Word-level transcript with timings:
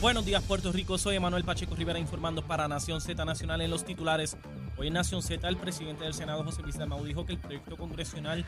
Buenos 0.00 0.24
días, 0.24 0.44
Puerto 0.44 0.70
Rico. 0.70 0.96
Soy 0.96 1.16
Emanuel 1.16 1.42
Pacheco 1.42 1.74
Rivera 1.74 1.98
informando 1.98 2.42
para 2.42 2.68
Nación 2.68 3.00
Z 3.00 3.24
Nacional 3.24 3.62
en 3.62 3.70
los 3.70 3.84
titulares. 3.84 4.36
Hoy 4.76 4.86
en 4.86 4.92
Nación 4.92 5.22
Z, 5.22 5.48
el 5.48 5.56
presidente 5.56 6.04
del 6.04 6.14
Senado, 6.14 6.44
José 6.44 6.62
Luis 6.62 6.78
Dalmau, 6.78 7.04
dijo 7.04 7.26
que 7.26 7.32
el 7.32 7.38
proyecto 7.38 7.76
congresional 7.76 8.46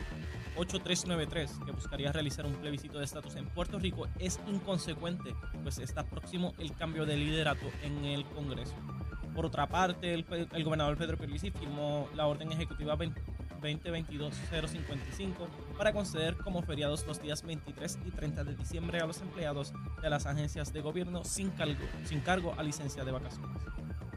8393, 0.57 1.51
que 1.67 1.73
buscaría 1.73 2.13
realizar 2.13 2.47
un 2.47 2.53
plebiscito 2.53 3.01
de 3.01 3.05
estatus 3.05 3.35
en 3.35 3.47
Puerto 3.47 3.81
Rico, 3.81 4.07
es 4.21 4.39
inconsecuente, 4.47 5.35
pues 5.65 5.79
está 5.79 6.05
próximo 6.05 6.55
el 6.59 6.73
cambio 6.77 7.05
de 7.05 7.17
liderato 7.17 7.67
en 7.83 8.05
el 8.05 8.25
Congreso. 8.27 8.77
Por 9.35 9.45
otra 9.45 9.69
parte, 9.69 10.15
el, 10.15 10.25
el 10.53 10.65
gobernador 10.65 10.99
Pedro 10.99 11.19
Pierluisi 11.19 11.51
firmó 11.51 12.09
la 12.15 12.29
orden 12.29 12.53
ejecutiva 12.53 12.97
2022-055 13.61 15.33
para 15.77 15.93
conceder 15.93 16.37
como 16.37 16.63
feriados 16.63 17.07
los 17.07 17.21
días 17.21 17.43
23 17.43 17.99
y 18.07 18.11
30 18.11 18.45
de 18.45 18.57
diciembre 18.57 19.01
a 19.01 19.07
los 19.07 19.21
empleados 19.21 19.73
de 20.03 20.11
las 20.11 20.27
agencias 20.27 20.73
de 20.73 20.81
gobierno 20.81 21.25
sin 21.25 21.51
cargo, 21.51 21.85
sin 22.05 22.21
cargo 22.21 22.55
a 22.57 22.63
licencia 22.63 23.05
de 23.05 23.13
vacaciones. 23.13 23.63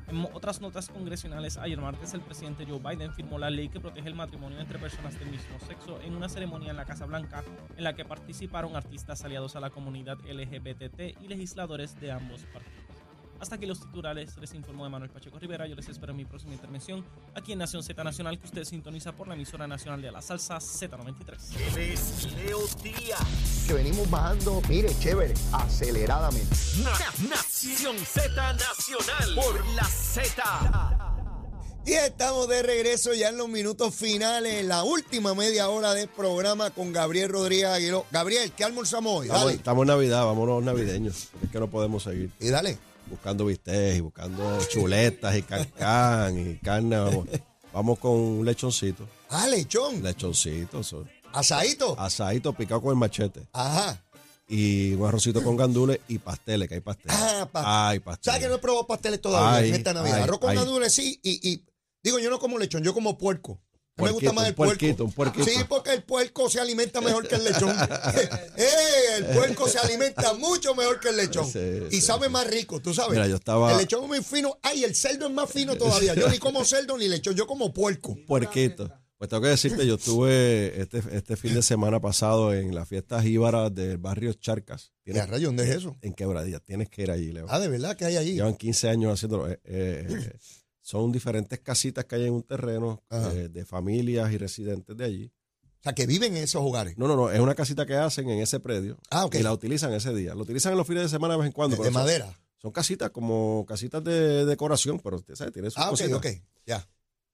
En 0.08 0.28
otras 0.34 0.62
notas 0.62 0.90
congresionales, 0.90 1.58
ayer 1.58 1.80
martes 1.80 2.14
el 2.14 2.22
presidente 2.22 2.68
Joe 2.68 2.80
Biden 2.80 3.14
firmó 3.14 3.40
la 3.40 3.50
ley 3.50 3.70
que 3.70 3.80
protege 3.80 4.08
el 4.08 4.14
matrimonio 4.16 4.60
entre 4.60 4.78
personas 4.78 5.18
del 5.18 5.30
mismo 5.30 5.60
sexo 5.68 6.00
en 6.02 6.16
una 6.16 6.30
ceremonia 6.30 6.70
en 6.70 6.78
la 6.78 6.86
Casa 6.86 7.08
Blanca 7.08 7.44
en 7.76 7.84
la 7.84 7.96
que 7.96 8.06
participaron 8.06 8.76
artistas 8.76 9.24
aliados 9.24 9.56
a 9.56 9.60
la 9.60 9.72
comunidad 9.72 10.20
LGBT 10.20 11.20
y 11.20 11.28
legisladores 11.28 12.00
de 12.00 12.12
ambos 12.12 12.42
partidos. 12.46 12.73
Hasta 13.44 13.56
aquí 13.56 13.66
los 13.66 13.82
titulares, 13.82 14.38
les 14.40 14.54
informó 14.54 14.90
Manuel 14.90 15.12
Pacheco 15.12 15.38
Rivera. 15.38 15.68
Yo 15.68 15.76
les 15.76 15.90
espero 15.90 16.12
en 16.12 16.18
mi 16.18 16.24
próxima 16.24 16.54
intervención 16.54 17.04
aquí 17.36 17.52
en 17.52 17.60
Nación 17.60 17.84
Z 17.84 18.02
Nacional, 18.02 18.40
que 18.40 18.46
usted 18.46 18.64
sintoniza 18.64 19.12
por 19.12 19.28
la 19.28 19.34
emisora 19.34 19.68
nacional 19.68 20.02
de 20.02 20.12
la 20.14 20.22
salsa 20.22 20.60
Z93. 20.60 21.76
Él 21.76 21.78
es 21.92 22.32
Leo 22.38 22.60
Díaz. 22.82 23.20
que 23.68 23.74
venimos 23.74 24.10
bajando, 24.10 24.62
mire, 24.70 24.98
chévere, 24.98 25.34
aceleradamente. 25.52 26.56
Na- 26.84 27.28
Nación 27.36 27.98
Z 27.98 28.30
Nacional 28.54 29.36
por 29.36 29.66
la 29.76 29.84
Z. 29.84 30.42
Y 31.86 31.92
estamos 31.92 32.48
de 32.48 32.64
regreso 32.64 33.14
ya 33.14 33.28
en 33.28 33.38
los 33.38 33.50
minutos 33.50 33.94
finales, 33.94 34.54
en 34.62 34.70
la 34.70 34.84
última 34.86 35.36
media 35.36 35.68
hora 35.68 35.94
del 35.94 36.08
programa 36.08 36.70
con 36.70 36.94
Gabriel 36.94 37.28
Rodríguez 37.28 37.66
Aguiló. 37.66 38.06
Gabriel, 38.10 38.54
¿qué 38.56 38.64
almorzamos 38.64 39.14
hoy? 39.20 39.26
Estamos, 39.28 39.44
Dale. 39.48 39.58
estamos 39.58 39.82
en 39.84 39.88
Navidad, 39.90 40.24
vámonos 40.26 40.64
navideños. 40.64 41.28
Es 41.44 41.50
que 41.52 41.60
no 41.60 41.70
podemos 41.70 42.04
seguir 42.04 42.32
Y 42.40 42.48
dale. 42.48 42.78
Buscando 43.08 43.46
bistec 43.46 43.98
y 43.98 44.00
buscando 44.02 44.60
chuletas 44.70 45.36
y 45.38 45.42
cancán 45.44 46.38
y 46.52 46.56
carne. 46.58 46.98
Vamos, 46.98 47.28
vamos 47.74 48.00
con 48.00 48.12
un 48.12 48.46
lechoncito. 48.46 49.08
Ah, 49.30 49.48
lechón. 49.48 50.02
Lechoncito, 50.04 50.80
eso. 50.82 51.06
Asadito. 51.34 52.00
asadito 52.00 52.54
picado 52.54 52.82
con 52.82 52.92
el 52.92 52.98
machete. 52.98 53.48
Ajá. 53.54 54.00
Y 54.48 54.94
un 54.94 55.08
arrocito 55.08 55.42
con 55.42 55.56
gandules 55.58 56.00
y 56.08 56.20
pasteles, 56.20 56.68
que 56.68 56.76
hay 56.76 56.82
pasteles. 56.82 57.18
Ah, 57.20 57.50
pa- 57.52 57.90
Ay, 57.90 58.00
pasteles. 58.00 58.26
¿Sabes 58.26 58.42
que 58.42 58.48
no 58.50 58.56
he 58.56 58.60
probado 58.60 58.86
pasteles 58.86 59.20
todavía 59.22 59.58
Ay, 59.60 59.70
en 59.70 59.76
esta 59.76 59.94
Navidad? 59.94 60.18
ay, 60.18 60.24
Arroz 60.24 60.40
con 60.40 60.50
ay. 60.52 60.58
gandules 60.58 60.94
sí 60.94 61.20
y, 61.24 61.50
y 61.50 61.66
digo, 62.04 62.20
yo 62.20 62.30
no 62.30 62.38
como 62.40 62.60
lechón, 62.60 62.84
yo 62.84 62.94
como 62.94 63.18
puerco. 63.18 63.60
Me 63.96 64.12
gusta 64.12 64.34
más 64.34 64.46
el 64.46 64.52
un 64.52 64.56
puerquito, 64.56 65.08
puerco. 65.10 65.44
Sí, 65.44 65.52
porque 65.70 65.94
el 65.94 66.04
puerco 66.04 66.50
se 66.50 66.60
alimenta 66.60 67.00
mejor 67.00 67.28
que 67.28 67.36
el 67.36 67.44
lechón. 67.44 67.76
Eh, 68.56 69.18
el 69.18 69.26
puerco 69.36 69.68
se 69.68 69.78
alimenta 69.80 70.34
mucho 70.34 70.74
mejor 70.76 71.00
que 71.00 71.10
el 71.10 71.18
lechón. 71.18 71.46
Sí, 71.50 71.60
y 71.92 71.96
sí, 71.96 72.02
sabe 72.02 72.28
sí. 72.28 72.32
más 72.32 72.48
rico, 72.48 72.80
tú 72.82 72.94
sabes. 72.94 73.12
Mira, 73.12 73.28
yo 73.28 73.36
estaba- 73.36 73.72
El 73.72 73.78
lechón 73.78 74.04
es 74.04 74.08
muy 74.08 74.24
fino. 74.24 74.58
Ay, 74.64 74.84
el 74.84 74.96
cerdo 74.96 75.28
es 75.28 75.34
más 75.34 75.50
fino 75.50 75.76
todavía. 75.78 76.16
Yo 76.16 76.28
ni 76.30 76.40
como 76.40 76.64
cerdo 76.66 76.98
ni 76.98 77.08
lechón, 77.08 77.36
yo 77.36 77.46
como 77.46 77.74
puerco. 77.74 78.16
Puerquito. 78.28 78.90
Pues 79.18 79.30
tengo 79.30 79.44
que 79.44 79.50
decirte, 79.50 79.88
yo 79.88 79.96
estuve 79.96 80.82
este, 80.82 81.02
este 81.12 81.38
fin 81.38 81.54
de 81.54 81.62
semana 81.62 82.02
pasado 82.02 82.54
en 82.54 82.76
las 82.76 82.90
fiestas 82.90 83.24
jíbaras 83.24 83.74
del 83.74 83.98
barrio 83.98 84.34
Charcas. 84.34 84.92
¿Qué 85.06 85.18
a 85.18 85.26
rayos, 85.26 85.48
dónde 85.50 85.64
es 85.64 85.78
eso? 85.78 85.96
En 86.02 86.14
Quebradilla. 86.14 86.60
Tienes 86.60 86.90
que 86.90 87.04
ir 87.04 87.12
allí, 87.12 87.32
Leo. 87.32 87.46
Ah, 87.48 87.60
de 87.60 87.70
verdad 87.70 87.96
que 87.96 88.04
hay 88.04 88.18
allí. 88.18 88.34
Llevan 88.34 88.56
15 88.56 88.90
años 88.90 89.14
haciéndolo. 89.14 89.50
Eh, 89.50 89.60
eh, 89.64 90.34
son 90.84 91.12
diferentes 91.12 91.60
casitas 91.62 92.06
que 92.06 92.16
hay 92.16 92.26
en 92.26 92.34
un 92.34 92.44
terreno 92.44 93.02
eh, 93.10 93.48
de 93.52 93.66
familias 93.66 94.32
y 94.32 94.38
residentes 94.38 94.96
de 94.96 95.06
allí. 95.06 95.32
O 95.80 95.84
sea, 95.84 95.94
que 95.94 96.06
viven 96.06 96.38
en 96.38 96.44
esos 96.44 96.62
hogares. 96.62 96.98
No, 96.98 97.08
no, 97.08 97.16
no, 97.16 97.32
es 97.32 97.40
una 97.40 97.56
casita 97.56 97.86
que 97.86 97.96
hacen 97.96 98.30
en 98.30 98.40
ese 98.40 98.60
predio 98.60 98.98
Ah, 99.10 99.26
ok. 99.26 99.36
y 99.36 99.44
la 99.44 99.52
utilizan 99.52 99.92
ese 99.94 100.14
día. 100.14 100.36
Lo 100.36 100.44
utilizan 100.44 100.74
en 100.74 100.78
los 100.78 100.86
fines 100.88 101.04
de 101.04 101.10
semana 101.10 101.34
de 101.34 101.40
vez 101.40 101.48
en 101.48 101.52
cuando. 101.54 101.76
De, 101.76 101.78
pero 101.82 101.90
de 101.90 101.94
son- 101.94 102.02
madera. 102.04 102.40
Son, 102.62 102.72
casitas 102.72 103.10
como 103.12 103.66
casitas 103.68 104.04
de 104.04 104.46
decoración, 104.46 105.00
pero 105.00 105.16
usted 105.18 105.36
sabe, 105.36 105.52
tiene 105.52 105.70
sus 105.70 105.80
Ah, 105.80 105.86
ok, 105.86 105.90
cositas. 105.92 106.18
ok. 106.18 106.28
Ya. 106.66 106.88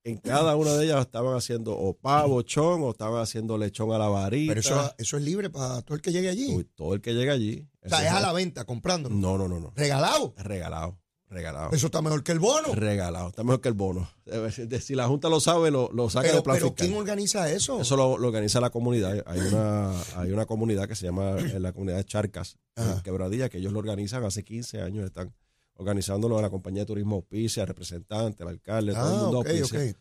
En 0.03 0.17
cada 0.17 0.55
una 0.55 0.73
de 0.75 0.85
ellas 0.85 1.01
estaban 1.01 1.35
haciendo 1.35 1.77
o 1.77 1.93
pavo, 1.93 2.41
chón, 2.43 2.81
o 2.83 2.91
estaban 2.91 3.21
haciendo 3.21 3.57
lechón 3.57 3.91
a 3.91 3.97
la 3.99 4.07
varita. 4.07 4.51
Pero 4.51 4.61
eso, 4.61 4.93
eso 4.97 5.17
es 5.17 5.23
libre 5.23 5.49
para 5.49 5.81
todo 5.81 5.95
el 5.95 6.01
que 6.01 6.11
llegue 6.11 6.29
allí. 6.29 6.55
Uy, 6.55 6.63
todo 6.63 6.93
el 6.95 7.01
que 7.01 7.13
llega 7.13 7.33
allí. 7.33 7.67
o 7.83 7.89
sea, 7.89 8.03
es 8.05 8.11
a 8.11 8.21
la 8.21 8.31
venta, 8.31 8.63
comprando. 8.65 9.09
No, 9.09 9.37
no, 9.37 9.47
no, 9.47 9.59
no. 9.59 9.73
Regalado. 9.75 10.33
Regalado, 10.37 10.97
regalado. 11.29 11.71
Eso 11.71 11.85
está 11.87 12.01
mejor 12.01 12.23
que 12.23 12.31
el 12.31 12.39
bono. 12.39 12.73
Regalado. 12.73 13.29
Está 13.29 13.43
mejor 13.43 13.61
que 13.61 13.69
el 13.69 13.75
bono. 13.75 14.09
Eh, 14.25 14.79
Si 14.81 14.95
la 14.95 15.07
Junta 15.07 15.29
lo 15.29 15.39
sabe, 15.39 15.71
lo, 15.71 15.91
lo 15.91 16.09
saca 16.09 16.23
Pero, 16.23 16.33
del 16.35 16.43
plan 16.43 16.55
pero 16.57 16.67
fiscal. 16.69 16.87
¿quién 16.87 16.99
organiza 16.99 17.51
eso? 17.51 17.79
Eso 17.81 17.95
lo, 17.95 18.17
lo 18.17 18.27
organiza 18.27 18.59
la 18.59 18.69
comunidad. 18.69 19.23
Hay 19.27 19.39
una, 19.39 19.91
hay 20.15 20.31
una 20.31 20.45
comunidad 20.45 20.87
que 20.87 20.95
se 20.95 21.05
llama 21.05 21.37
eh, 21.37 21.59
la 21.59 21.71
comunidad 21.73 21.97
de 21.97 22.05
Charcas, 22.05 22.57
en. 22.75 23.01
Quebradilla, 23.03 23.49
que 23.49 23.57
ellos 23.59 23.71
lo 23.73 23.79
organizan 23.79 24.23
hace 24.23 24.43
15 24.43 24.81
años. 24.81 25.05
Están 25.05 25.33
organizándolo 25.75 26.37
a 26.37 26.41
la 26.41 26.49
compañía 26.49 26.81
de 26.81 26.87
turismo 26.87 27.15
auspicia, 27.17 27.65
representante, 27.65 28.43
el 28.43 28.49
alcalde, 28.49 28.93
todo 28.93 29.07
el 29.09 29.15
ah, 29.19 29.21
mundo 29.23 29.39
ok, 29.39 29.47
auspicia. 29.47 29.91
ok. 29.91 29.97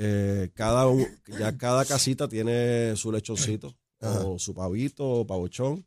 Eh, 0.00 0.50
cada 0.54 0.86
un- 0.86 1.06
ya 1.38 1.56
cada 1.58 1.84
casita 1.84 2.28
tiene 2.28 2.94
su 2.96 3.10
lechoncito, 3.10 3.74
Ajá. 4.00 4.20
o 4.24 4.38
su 4.38 4.54
pavito, 4.54 5.04
o 5.04 5.26
pavochón. 5.26 5.84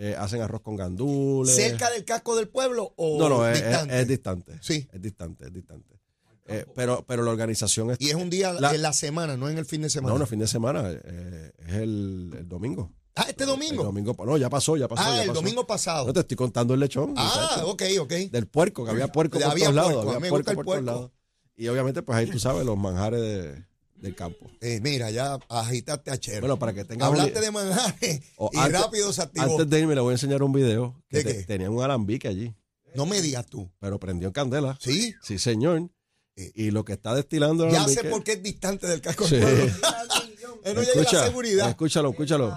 Eh, 0.00 0.14
hacen 0.16 0.40
arroz 0.40 0.60
con 0.62 0.76
gandules. 0.76 1.52
¿Cerca 1.54 1.90
del 1.90 2.04
casco 2.04 2.36
del 2.36 2.48
pueblo 2.48 2.94
o 2.96 3.18
No, 3.18 3.28
no, 3.28 3.48
es, 3.48 3.60
distante? 3.60 4.00
es 4.00 4.06
distante. 4.08 4.58
Sí. 4.62 4.88
Es 4.92 5.02
distante, 5.02 5.46
es 5.46 5.52
distante. 5.52 5.98
Eh, 6.46 6.64
pero, 6.74 7.04
pero 7.06 7.24
la 7.24 7.30
organización 7.32 7.90
es. 7.90 7.98
Y 8.00 8.08
es 8.08 8.14
un 8.14 8.30
día 8.30 8.52
La- 8.52 8.72
en 8.74 8.80
la 8.80 8.92
semana, 8.92 9.36
no 9.36 9.48
en 9.50 9.58
el 9.58 9.66
fin 9.66 9.82
de 9.82 9.90
semana. 9.90 10.14
no, 10.14 10.18
no, 10.20 10.26
fin 10.26 10.38
de 10.38 10.46
semana. 10.46 10.84
eh, 10.90 11.52
es 11.58 11.74
el, 11.74 12.32
el 12.38 12.48
domingo. 12.48 12.92
Ah, 13.16 13.26
este 13.28 13.44
domingo. 13.44 13.82
El 13.82 13.86
domingo. 13.86 14.16
No, 14.24 14.36
ya 14.36 14.48
pasó, 14.48 14.76
ya 14.76 14.86
pasó. 14.86 15.02
ah, 15.04 15.16
ya 15.16 15.22
el 15.22 15.28
pasó. 15.30 15.40
domingo 15.40 15.66
pasado. 15.66 16.06
No 16.06 16.12
te 16.12 16.20
estoy 16.20 16.36
contando 16.36 16.72
el 16.74 16.80
lechón. 16.80 17.14
ah, 17.16 17.64
ok, 17.66 17.82
ok. 18.00 18.12
Del 18.30 18.46
puerco, 18.46 18.84
que 18.84 18.92
había 18.92 19.08
puerco 19.08 19.38
por 19.40 19.50
Había 19.50 19.64
todos 19.64 19.74
lados. 19.74 19.92
puerco, 19.92 20.10
mí 20.10 20.16
Había 20.16 20.20
me 20.20 20.28
puerco 20.30 20.36
gusta 20.38 20.50
el 20.52 20.56
por 20.56 20.64
todos 20.66 20.84
lados. 20.84 21.10
Y 21.56 21.66
obviamente, 21.68 22.02
pues 22.02 22.16
ahí 22.16 22.26
tú 22.30 22.38
sabes, 22.38 22.64
los 22.64 22.78
manjares 22.78 23.20
de- 23.20 23.64
del 24.00 24.14
campo. 24.14 24.50
Eh, 24.60 24.80
mira, 24.82 25.10
ya 25.10 25.38
agitaste 25.48 26.10
a 26.10 26.18
Chero. 26.18 26.40
Bueno, 26.40 26.58
para 26.58 26.72
que 26.72 26.84
tengas 26.84 27.08
Hablaste 27.08 27.38
un- 27.38 27.44
de 27.44 27.50
manjares 27.50 28.22
O 28.36 28.50
y 28.52 28.58
antes- 28.58 28.80
rápido 28.80 29.12
se 29.12 29.22
activó. 29.22 29.44
Antes 29.50 29.68
de 29.70 29.80
irme, 29.80 29.94
le 29.94 30.00
voy 30.00 30.10
a 30.10 30.14
enseñar 30.14 30.42
un 30.42 30.52
video 30.52 31.02
que 31.08 31.18
¿De 31.18 31.24
te- 31.24 31.36
qué? 31.38 31.44
tenía 31.44 31.70
un 31.70 31.82
alambique 31.82 32.28
allí, 32.28 32.54
No 32.94 33.06
me 33.06 33.20
digas 33.20 33.46
tú. 33.46 33.70
pero 33.80 33.98
prendió 33.98 34.28
en 34.28 34.32
candela. 34.32 34.78
Sí. 34.80 35.14
Sí, 35.22 35.38
señor. 35.38 35.90
Eh, 36.36 36.52
Y 36.54 36.70
lo 36.70 36.84
que 36.84 36.92
está 36.92 37.14
destilando 37.14 37.64
el 37.64 37.72
Ya 37.72 37.84
sé 37.88 38.00
alambique- 38.00 38.10
por 38.10 38.22
qué 38.24 38.32
es 38.32 38.42
distante 38.42 38.86
del 38.86 39.00
casco 39.00 39.26
Sí. 39.26 39.34
Él 40.64 40.74
no 40.74 40.82
llega 40.82 41.00
a 41.00 41.12
la 41.12 41.24
seguridad. 41.26 41.68
Escúchalo, 41.68 42.10
escúchalo. 42.10 42.52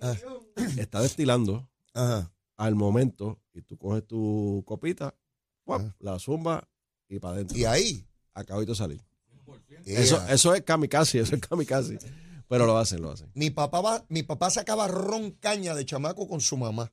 Ah. 0.00 0.14
Está 0.78 1.00
destilando 1.00 1.68
Ajá. 1.94 2.32
al 2.56 2.74
momento 2.74 3.40
y 3.54 3.62
tú 3.62 3.76
coges 3.78 4.06
tu 4.06 4.62
copita, 4.66 5.14
la 6.00 6.18
zumba 6.18 6.68
y 7.08 7.18
para 7.18 7.34
adentro. 7.34 7.56
Y 7.56 7.64
ahí. 7.64 8.06
Acabito 8.34 8.72
de 8.72 8.76
salir. 8.76 9.00
Eso, 9.84 10.24
eso 10.28 10.54
es 10.54 10.62
kamikaze, 10.62 11.20
eso 11.20 11.34
es 11.34 11.40
kamikaze. 11.40 11.98
Pero 12.48 12.66
lo 12.66 12.78
hacen, 12.78 13.02
lo 13.02 13.10
hacen. 13.10 13.30
Mi 13.34 13.50
papá, 13.50 13.80
va, 13.80 14.06
mi 14.08 14.22
papá 14.22 14.50
sacaba 14.50 14.86
ron 14.86 15.32
caña 15.32 15.74
de 15.74 15.84
chamaco 15.84 16.28
con 16.28 16.40
su 16.40 16.56
mamá 16.56 16.92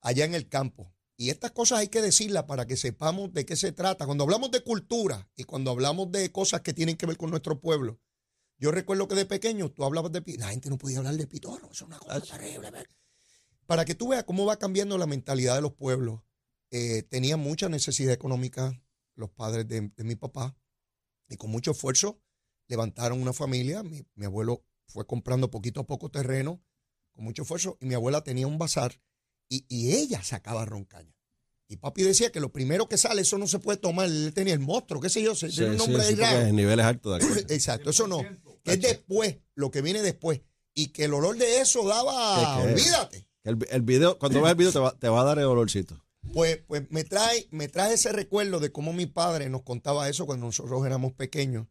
allá 0.00 0.24
en 0.24 0.34
el 0.34 0.48
campo. 0.48 0.94
Y 1.16 1.30
estas 1.30 1.50
cosas 1.50 1.80
hay 1.80 1.88
que 1.88 2.00
decirlas 2.00 2.44
para 2.44 2.66
que 2.66 2.76
sepamos 2.76 3.32
de 3.32 3.44
qué 3.44 3.56
se 3.56 3.72
trata. 3.72 4.06
Cuando 4.06 4.22
hablamos 4.22 4.52
de 4.52 4.62
cultura 4.62 5.28
y 5.34 5.44
cuando 5.44 5.72
hablamos 5.72 6.12
de 6.12 6.30
cosas 6.30 6.60
que 6.60 6.72
tienen 6.72 6.96
que 6.96 7.06
ver 7.06 7.16
con 7.16 7.30
nuestro 7.30 7.60
pueblo, 7.60 7.98
yo 8.56 8.70
recuerdo 8.70 9.08
que 9.08 9.16
de 9.16 9.26
pequeño 9.26 9.70
tú 9.70 9.84
hablabas 9.84 10.12
de. 10.12 10.22
La 10.38 10.48
gente 10.48 10.70
no 10.70 10.78
podía 10.78 10.98
hablar 10.98 11.16
de 11.16 11.26
pitorro. 11.26 11.70
Es 11.72 11.82
una 11.82 11.98
cosa 11.98 12.20
terrible. 12.20 12.70
Para 13.66 13.84
que 13.84 13.96
tú 13.96 14.08
veas 14.08 14.24
cómo 14.24 14.46
va 14.46 14.58
cambiando 14.58 14.96
la 14.96 15.06
mentalidad 15.06 15.56
de 15.56 15.62
los 15.62 15.72
pueblos. 15.72 16.20
Eh, 16.70 17.02
tenían 17.02 17.40
mucha 17.40 17.68
necesidad 17.68 18.12
económica 18.12 18.78
los 19.14 19.30
padres 19.30 19.66
de, 19.66 19.90
de 19.96 20.04
mi 20.04 20.16
papá 20.16 20.54
y 21.28 21.36
con 21.36 21.50
mucho 21.50 21.70
esfuerzo 21.72 22.20
levantaron 22.68 23.20
una 23.20 23.32
familia. 23.32 23.82
Mi, 23.82 24.04
mi 24.14 24.26
abuelo 24.26 24.64
fue 24.86 25.06
comprando 25.06 25.50
poquito 25.50 25.80
a 25.80 25.86
poco 25.86 26.10
terreno 26.10 26.62
con 27.12 27.24
mucho 27.24 27.42
esfuerzo 27.42 27.76
y 27.80 27.86
mi 27.86 27.94
abuela 27.94 28.22
tenía 28.22 28.46
un 28.46 28.58
bazar 28.58 29.00
y, 29.48 29.64
y 29.68 29.92
ella 29.96 30.22
sacaba 30.22 30.64
roncaña. 30.64 31.14
Y 31.70 31.76
papi 31.76 32.02
decía 32.02 32.32
que 32.32 32.40
lo 32.40 32.50
primero 32.50 32.88
que 32.88 32.96
sale, 32.96 33.20
eso 33.22 33.36
no 33.36 33.46
se 33.46 33.58
puede 33.58 33.76
tomar. 33.78 34.06
Él 34.06 34.32
tenía 34.34 34.54
el 34.54 34.60
monstruo, 34.60 35.02
qué 35.02 35.10
sé 35.10 35.22
yo, 35.22 35.34
se- 35.34 35.50
Sí, 35.50 35.56
tiene 35.58 35.72
un 35.72 35.76
nombre 35.78 36.02
sí, 36.04 36.52
niveles 36.52 36.86
altos 36.86 37.18
de 37.18 37.26
aquí. 37.26 37.44
Exacto, 37.52 37.90
eso 37.90 38.06
no. 38.08 38.22
Que 38.64 38.72
es 38.72 38.80
después, 38.80 39.36
lo 39.54 39.70
que 39.70 39.82
viene 39.82 40.00
después. 40.00 40.40
Y 40.74 40.88
que 40.88 41.04
el 41.04 41.12
olor 41.14 41.36
de 41.36 41.60
eso 41.60 41.86
daba, 41.86 42.36
¿Qué, 42.62 42.62
qué? 42.68 42.72
olvídate. 42.72 43.28
El, 43.44 43.58
el 43.70 43.82
video, 43.82 44.18
cuando 44.18 44.40
veas 44.40 44.52
el 44.52 44.56
video 44.58 44.72
te 44.72 44.78
va, 44.78 44.98
te 44.98 45.08
va 45.08 45.20
a 45.20 45.24
dar 45.24 45.38
el 45.38 45.44
olorcito. 45.46 46.02
Pues, 46.32 46.58
pues 46.66 46.82
me 46.90 47.04
trae, 47.04 47.48
me 47.50 47.68
trae 47.68 47.94
ese 47.94 48.12
recuerdo 48.12 48.60
de 48.60 48.70
cómo 48.70 48.92
mi 48.92 49.06
padre 49.06 49.48
nos 49.48 49.62
contaba 49.62 50.08
eso 50.08 50.26
cuando 50.26 50.46
nosotros 50.46 50.84
éramos 50.86 51.12
pequeños. 51.12 51.66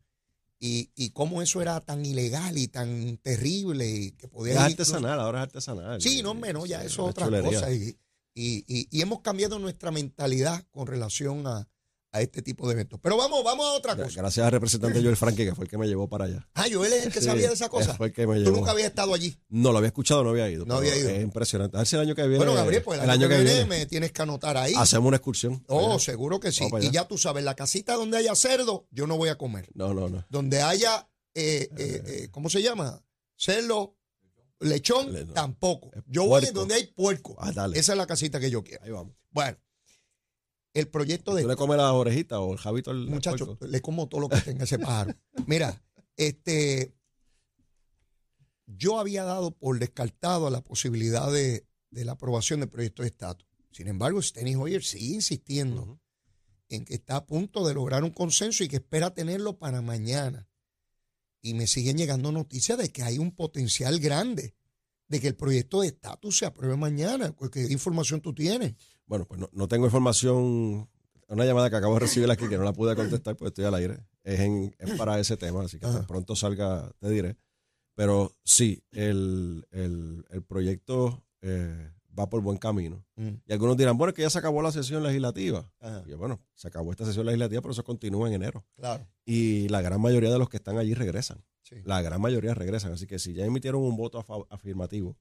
Y, 0.59 0.89
y 0.95 1.11
cómo 1.11 1.43
eso 1.43 1.61
era 1.61 1.79
tan 1.81 2.03
ilegal 2.03 2.57
y 2.57 2.67
tan 2.67 3.17
terrible 3.17 3.87
y 3.87 4.11
que 4.11 4.27
podía 4.27 4.53
Es 4.55 4.59
artesanal, 4.59 5.19
ahora 5.19 5.39
es 5.39 5.43
artesanal. 5.43 6.01
Sí, 6.01 6.23
no 6.23 6.33
menos, 6.33 6.67
ya 6.67 6.79
Sí, 6.81 6.87
eso 6.87 7.03
es 7.05 7.09
otra 7.11 7.25
chulería. 7.25 7.59
cosa. 7.59 7.71
Y, 7.71 7.97
Y, 8.39 8.63
y- 8.67 8.87
y 8.91 9.01
hemos 9.01 9.21
cambiado 9.21 9.57
nuestra 9.59 9.89
mentalidad 9.91 10.63
con 10.71 10.85
relación 10.87 11.47
a, 11.47 11.67
a 12.11 12.21
este 12.21 12.41
tipo 12.41 12.67
de 12.67 12.73
eventos. 12.73 12.99
Pero 13.01 13.17
vamos, 13.17 13.43
vamos 13.43 13.65
a 13.65 13.71
otra 13.73 13.95
cosa. 13.95 14.21
Gracias 14.21 14.45
al 14.45 14.51
representante 14.51 15.01
Joel 15.01 15.17
Frankie, 15.17 15.45
que 15.45 15.53
fue 15.55 15.65
el 15.65 15.69
que 15.69 15.77
me 15.77 15.87
llevó 15.87 16.07
para 16.07 16.25
allá. 16.25 16.47
Ah, 16.53 16.65
Joel 16.71 16.93
es 16.93 17.05
el 17.07 17.11
que 17.11 17.19
Sí, 17.19 17.25
sabía 17.25 17.47
de 17.47 17.53
esa 17.53 17.69
cosa. 17.69 17.95
Fue 17.95 18.07
el 18.07 18.13
que 18.13 18.25
me 18.25 18.41
Tú 18.43 18.51
nunca 18.51 18.71
habías 18.71 18.87
estado 18.87 19.13
allí. 19.13 19.37
No, 19.49 19.71
lo 19.71 19.77
había 19.79 19.87
escuchado, 19.87 20.23
no 20.23 20.29
había 20.31 20.49
ido. 20.49 20.65
No 20.65 20.75
había 20.75 20.95
ido. 20.95 21.09
Es 21.09 21.21
impresionante. 21.21 21.77
A 21.77 21.81
ver 21.81 21.87
si 21.87 21.95
el 21.95 22.01
año 22.03 22.15
que 22.15 22.21
viene. 22.23 22.37
Bueno, 22.37 22.53
Gabriel, 22.53 22.81
pues 22.83 23.01
el, 23.01 23.09
año, 23.09 23.27
que 23.27 23.39
viene, 23.41 23.65
me 23.65 23.85
tienes 23.85 24.11
que 24.11 24.21
anotar 24.21 24.57
ahí. 24.57 24.73
hacemos 24.75 25.07
una 25.07 25.17
excursión. 25.17 25.63
Oh, 25.67 25.91
Allá. 25.91 25.99
seguro 25.99 26.39
que 26.39 26.51
sí. 26.51 26.65
Y 26.81 26.91
ya 26.91 27.07
tú 27.07 27.17
sabes, 27.17 27.43
la 27.43 27.55
casita 27.55 27.95
donde 27.95 28.17
haya 28.17 28.33
cerdo, 28.35 28.87
yo 28.91 29.05
no 29.07 29.17
voy 29.17 29.29
a 29.29 29.37
comer. 29.37 29.69
No, 29.73 29.93
no, 29.93 30.09
no. 30.09 30.25
Donde 30.29 30.61
haya, 30.61 31.09
eh, 31.33 31.69
eh, 31.77 32.03
eh, 32.05 32.27
¿cómo 32.31 32.49
se 32.49 32.61
llama? 32.61 33.03
Cerdo, 33.35 33.95
lechón, 34.59 35.11
Le- 35.13 35.25
no. 35.25 35.33
tampoco. 35.33 35.91
Yo 36.07 36.25
voy 36.25 36.45
donde 36.53 36.75
hay 36.75 36.87
puerco. 36.87 37.35
Ah, 37.39 37.51
dale. 37.51 37.77
Esa 37.77 37.91
es 37.91 37.97
la 37.97 38.07
casita 38.07 38.39
que 38.39 38.49
yo 38.49 38.63
quiero. 38.63 38.83
Ahí 38.83 38.91
vamos. 38.91 39.13
Bueno, 39.31 39.57
el 40.73 40.87
proyecto 40.87 41.33
de 41.33 41.43
¿Tú 41.43 41.47
le 41.47 41.55
comes 41.55 41.77
las 41.77 41.91
orejitas 41.91 42.39
o 42.39 42.53
el 42.53 42.59
jabito 42.59 42.91
al 42.91 43.07
puerco? 43.07 43.57
le 43.65 43.81
como 43.81 44.07
todo 44.07 44.21
lo 44.21 44.29
que 44.29 44.41
tenga 44.41 44.65
ese 44.65 44.79
pájaro. 44.79 45.15
Mira, 45.47 45.81
este, 46.15 46.93
yo 48.65 48.99
había 48.99 49.23
dado 49.23 49.51
por 49.51 49.79
descartado 49.79 50.49
la 50.49 50.61
posibilidad 50.61 51.31
de, 51.31 51.65
de 51.89 52.05
la 52.05 52.13
aprobación 52.13 52.59
del 52.59 52.69
proyecto 52.69 53.01
de 53.01 53.09
estatus. 53.09 53.47
Sin 53.71 53.87
embargo, 53.87 54.21
Steny 54.21 54.55
Hoyer 54.55 54.83
sigue 54.83 55.15
insistiendo 55.15 55.99
en 56.69 56.85
que 56.85 56.95
está 56.95 57.17
a 57.17 57.25
punto 57.25 57.65
de 57.67 57.73
lograr 57.73 58.03
un 58.03 58.11
consenso 58.11 58.63
y 58.63 58.67
que 58.67 58.77
espera 58.77 59.13
tenerlo 59.13 59.57
para 59.57 59.81
mañana. 59.81 60.47
Y 61.41 61.53
me 61.53 61.67
siguen 61.67 61.97
llegando 61.97 62.31
noticias 62.31 62.77
de 62.77 62.91
que 62.91 63.03
hay 63.03 63.19
un 63.19 63.31
potencial 63.31 63.99
grande 63.99 64.55
de 65.07 65.21
que 65.21 65.27
el 65.27 65.35
proyecto 65.35 65.81
de 65.81 65.87
estatus 65.87 66.39
se 66.39 66.45
apruebe 66.45 66.75
mañana. 66.75 67.33
¿Qué 67.51 67.67
información 67.71 68.21
tú 68.21 68.33
tienes? 68.33 68.73
Bueno, 69.07 69.25
pues 69.25 69.39
no, 69.39 69.49
no 69.53 69.67
tengo 69.67 69.85
información. 69.85 70.87
Una 71.29 71.43
llamada 71.45 71.69
que 71.69 71.75
acabo 71.75 71.95
de 71.95 71.99
recibir 72.01 72.29
aquí 72.31 72.47
que 72.47 72.57
no 72.57 72.63
la 72.63 72.71
pude 72.73 72.95
contestar 72.95 73.35
porque 73.35 73.49
estoy 73.49 73.65
al 73.65 73.73
aire. 73.75 73.99
Es, 74.23 74.39
en, 74.39 74.73
es 74.79 74.93
para 74.97 75.19
ese 75.19 75.35
tema, 75.35 75.61
así 75.63 75.77
que 75.77 75.85
tan 75.85 75.95
Ajá. 75.97 76.07
pronto 76.07 76.35
salga 76.35 76.89
te 76.99 77.09
diré. 77.09 77.35
Pero 77.95 78.31
sí, 78.43 78.83
el, 78.91 79.65
el- 79.71 80.23
el 80.29 80.43
proyecto 80.43 81.23
eh, 81.41 81.91
va 82.17 82.29
por 82.29 82.41
buen 82.41 82.57
camino. 82.57 83.03
Mm, 83.15 83.29
Y 83.45 83.51
algunos 83.53 83.75
dirán, 83.75 83.97
bueno, 83.97 84.09
es 84.09 84.15
que 84.15 84.21
ya 84.21 84.29
se 84.29 84.39
acabó 84.39 84.61
la 84.61 84.71
sesión 84.71 85.03
legislativa. 85.03 85.69
ajá, 85.79 86.03
Y 86.05 86.11
yo, 86.11 86.17
bueno, 86.17 86.39
se 86.53 86.67
acabó 86.67 86.91
esta 86.91 87.05
sesión 87.05 87.25
legislativa, 87.25 87.61
pero 87.61 87.71
eso 87.73 87.83
continúa 87.83 88.27
en 88.27 88.35
enero. 88.35 88.65
claro. 88.75 89.05
Y 89.25 89.67
la 89.69 89.81
gran 89.81 89.99
mayoría 89.99 90.31
de 90.31 90.39
los 90.39 90.47
que 90.49 90.57
están 90.57 90.77
allí 90.77 90.93
regresan. 90.93 91.43
sí. 91.63 91.75
La 91.83 92.01
gran 92.01 92.21
mayoría 92.21 92.53
regresan. 92.53 92.93
Así 92.93 93.05
que 93.07 93.19
si 93.19 93.33
ya 93.33 93.45
emitieron 93.45 93.81
un 93.81 93.97
voto 93.97 94.23
afirmativo 94.49 95.17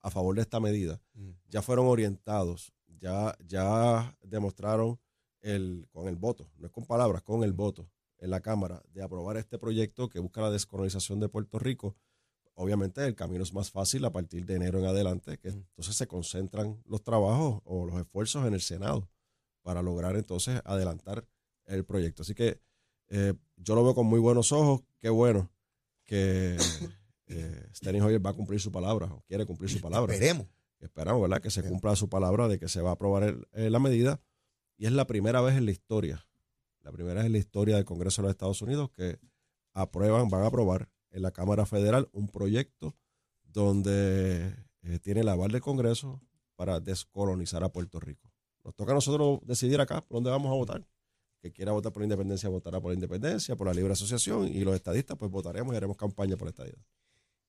a 0.00 0.10
favor 0.10 0.34
de 0.36 0.40
esta 0.42 0.58
medida, 0.60 1.02
Mm. 1.14 1.30
ya 1.48 1.60
fueron 1.62 1.86
orientados, 1.86 2.72
ya, 2.98 3.36
ya 3.46 4.16
demostraron 4.22 4.98
el, 5.40 5.86
con 5.90 6.08
el 6.08 6.16
voto, 6.16 6.50
no 6.56 6.66
es 6.66 6.72
con 6.72 6.84
palabras, 6.84 7.22
con 7.22 7.44
el 7.44 7.52
voto 7.52 7.90
en 8.18 8.30
la 8.30 8.40
Cámara 8.40 8.82
de 8.92 9.02
aprobar 9.02 9.36
este 9.36 9.58
proyecto 9.58 10.08
que 10.08 10.18
busca 10.18 10.40
la 10.40 10.50
descolonización 10.50 11.20
de 11.20 11.28
Puerto 11.28 11.58
Rico. 11.58 11.96
Obviamente 12.54 13.04
el 13.06 13.14
camino 13.14 13.42
es 13.42 13.54
más 13.54 13.70
fácil 13.70 14.04
a 14.04 14.12
partir 14.12 14.44
de 14.44 14.56
enero 14.56 14.78
en 14.78 14.86
adelante, 14.86 15.38
que 15.38 15.48
entonces 15.48 15.96
se 15.96 16.06
concentran 16.06 16.82
los 16.84 17.02
trabajos 17.02 17.62
o 17.64 17.86
los 17.86 17.98
esfuerzos 17.98 18.46
en 18.46 18.54
el 18.54 18.60
Senado 18.60 19.08
para 19.62 19.82
lograr 19.82 20.16
entonces 20.16 20.60
adelantar 20.64 21.26
el 21.64 21.84
proyecto. 21.84 22.22
Así 22.22 22.34
que 22.34 22.60
eh, 23.08 23.34
yo 23.56 23.74
lo 23.74 23.84
veo 23.84 23.94
con 23.94 24.06
muy 24.06 24.20
buenos 24.20 24.52
ojos, 24.52 24.82
qué 24.98 25.08
bueno 25.08 25.50
que 26.04 26.56
eh, 27.26 27.68
Steny 27.74 28.00
Hoyer 28.00 28.24
va 28.24 28.30
a 28.30 28.34
cumplir 28.34 28.60
su 28.60 28.70
palabra, 28.70 29.06
o 29.06 29.22
quiere 29.26 29.46
cumplir 29.46 29.70
su 29.70 29.80
palabra 29.80 30.12
Esperemos. 30.12 30.46
Esperamos, 30.86 31.22
¿verdad? 31.22 31.40
Que 31.42 31.50
se 31.50 31.62
cumpla 31.62 31.94
su 31.96 32.08
palabra 32.08 32.48
de 32.48 32.58
que 32.58 32.68
se 32.68 32.80
va 32.80 32.90
a 32.90 32.92
aprobar 32.94 33.22
el- 33.24 33.46
eh, 33.52 33.70
la 33.70 33.78
medida. 33.78 34.20
Y 34.76 34.86
es 34.86 34.92
la 34.92 35.06
primera 35.06 35.40
vez 35.40 35.56
en 35.56 35.66
la 35.66 35.72
historia, 35.72 36.26
la 36.82 36.90
primera 36.92 37.16
vez 37.16 37.26
en 37.26 37.32
la 37.32 37.38
historia 37.38 37.76
del 37.76 37.84
Congreso 37.84 38.22
de 38.22 38.26
los 38.28 38.30
Estados 38.32 38.62
Unidos 38.62 38.90
que 38.90 39.18
aprueban, 39.74 40.28
van 40.28 40.42
a 40.42 40.46
aprobar 40.46 40.88
en 41.10 41.22
la 41.22 41.30
Cámara 41.32 41.66
Federal 41.66 42.08
un 42.12 42.28
proyecto 42.28 42.96
donde 43.44 44.54
eh, 44.82 44.98
tiene 45.00 45.20
el 45.20 45.28
aval 45.28 45.50
del 45.50 45.60
Congreso 45.60 46.22
para 46.56 46.80
descolonizar 46.80 47.62
a 47.64 47.68
Puerto 47.70 48.00
Rico. 48.00 48.30
Nos 48.64 48.74
toca 48.74 48.92
a 48.92 48.94
nosotros 48.94 49.40
decidir 49.44 49.80
acá 49.80 50.00
por 50.02 50.16
dónde 50.16 50.30
vamos 50.30 50.50
a 50.50 50.54
votar. 50.54 50.86
Que 51.42 51.52
quiera 51.52 51.72
votar 51.72 51.90
por 51.92 52.02
la 52.02 52.04
independencia, 52.04 52.48
votará 52.50 52.80
por 52.80 52.90
la 52.90 52.94
independencia, 52.94 53.56
por 53.56 53.66
la 53.66 53.72
libre 53.72 53.94
asociación, 53.94 54.46
y 54.48 54.60
los 54.60 54.74
estadistas, 54.74 55.16
pues 55.16 55.30
votaremos 55.30 55.72
y 55.72 55.76
haremos 55.76 55.96
campaña 55.96 56.36
por 56.36 56.46
la 56.46 56.50
estadidad. 56.50 56.78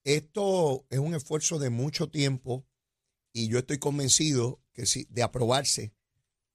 Esto 0.03 0.85
es 0.89 0.99
un 0.99 1.13
esfuerzo 1.13 1.59
de 1.59 1.69
mucho 1.69 2.09
tiempo 2.09 2.65
y 3.33 3.47
yo 3.47 3.59
estoy 3.59 3.77
convencido 3.79 4.59
que 4.73 4.85
si 4.85 5.05
de 5.09 5.23
aprobarse 5.23 5.93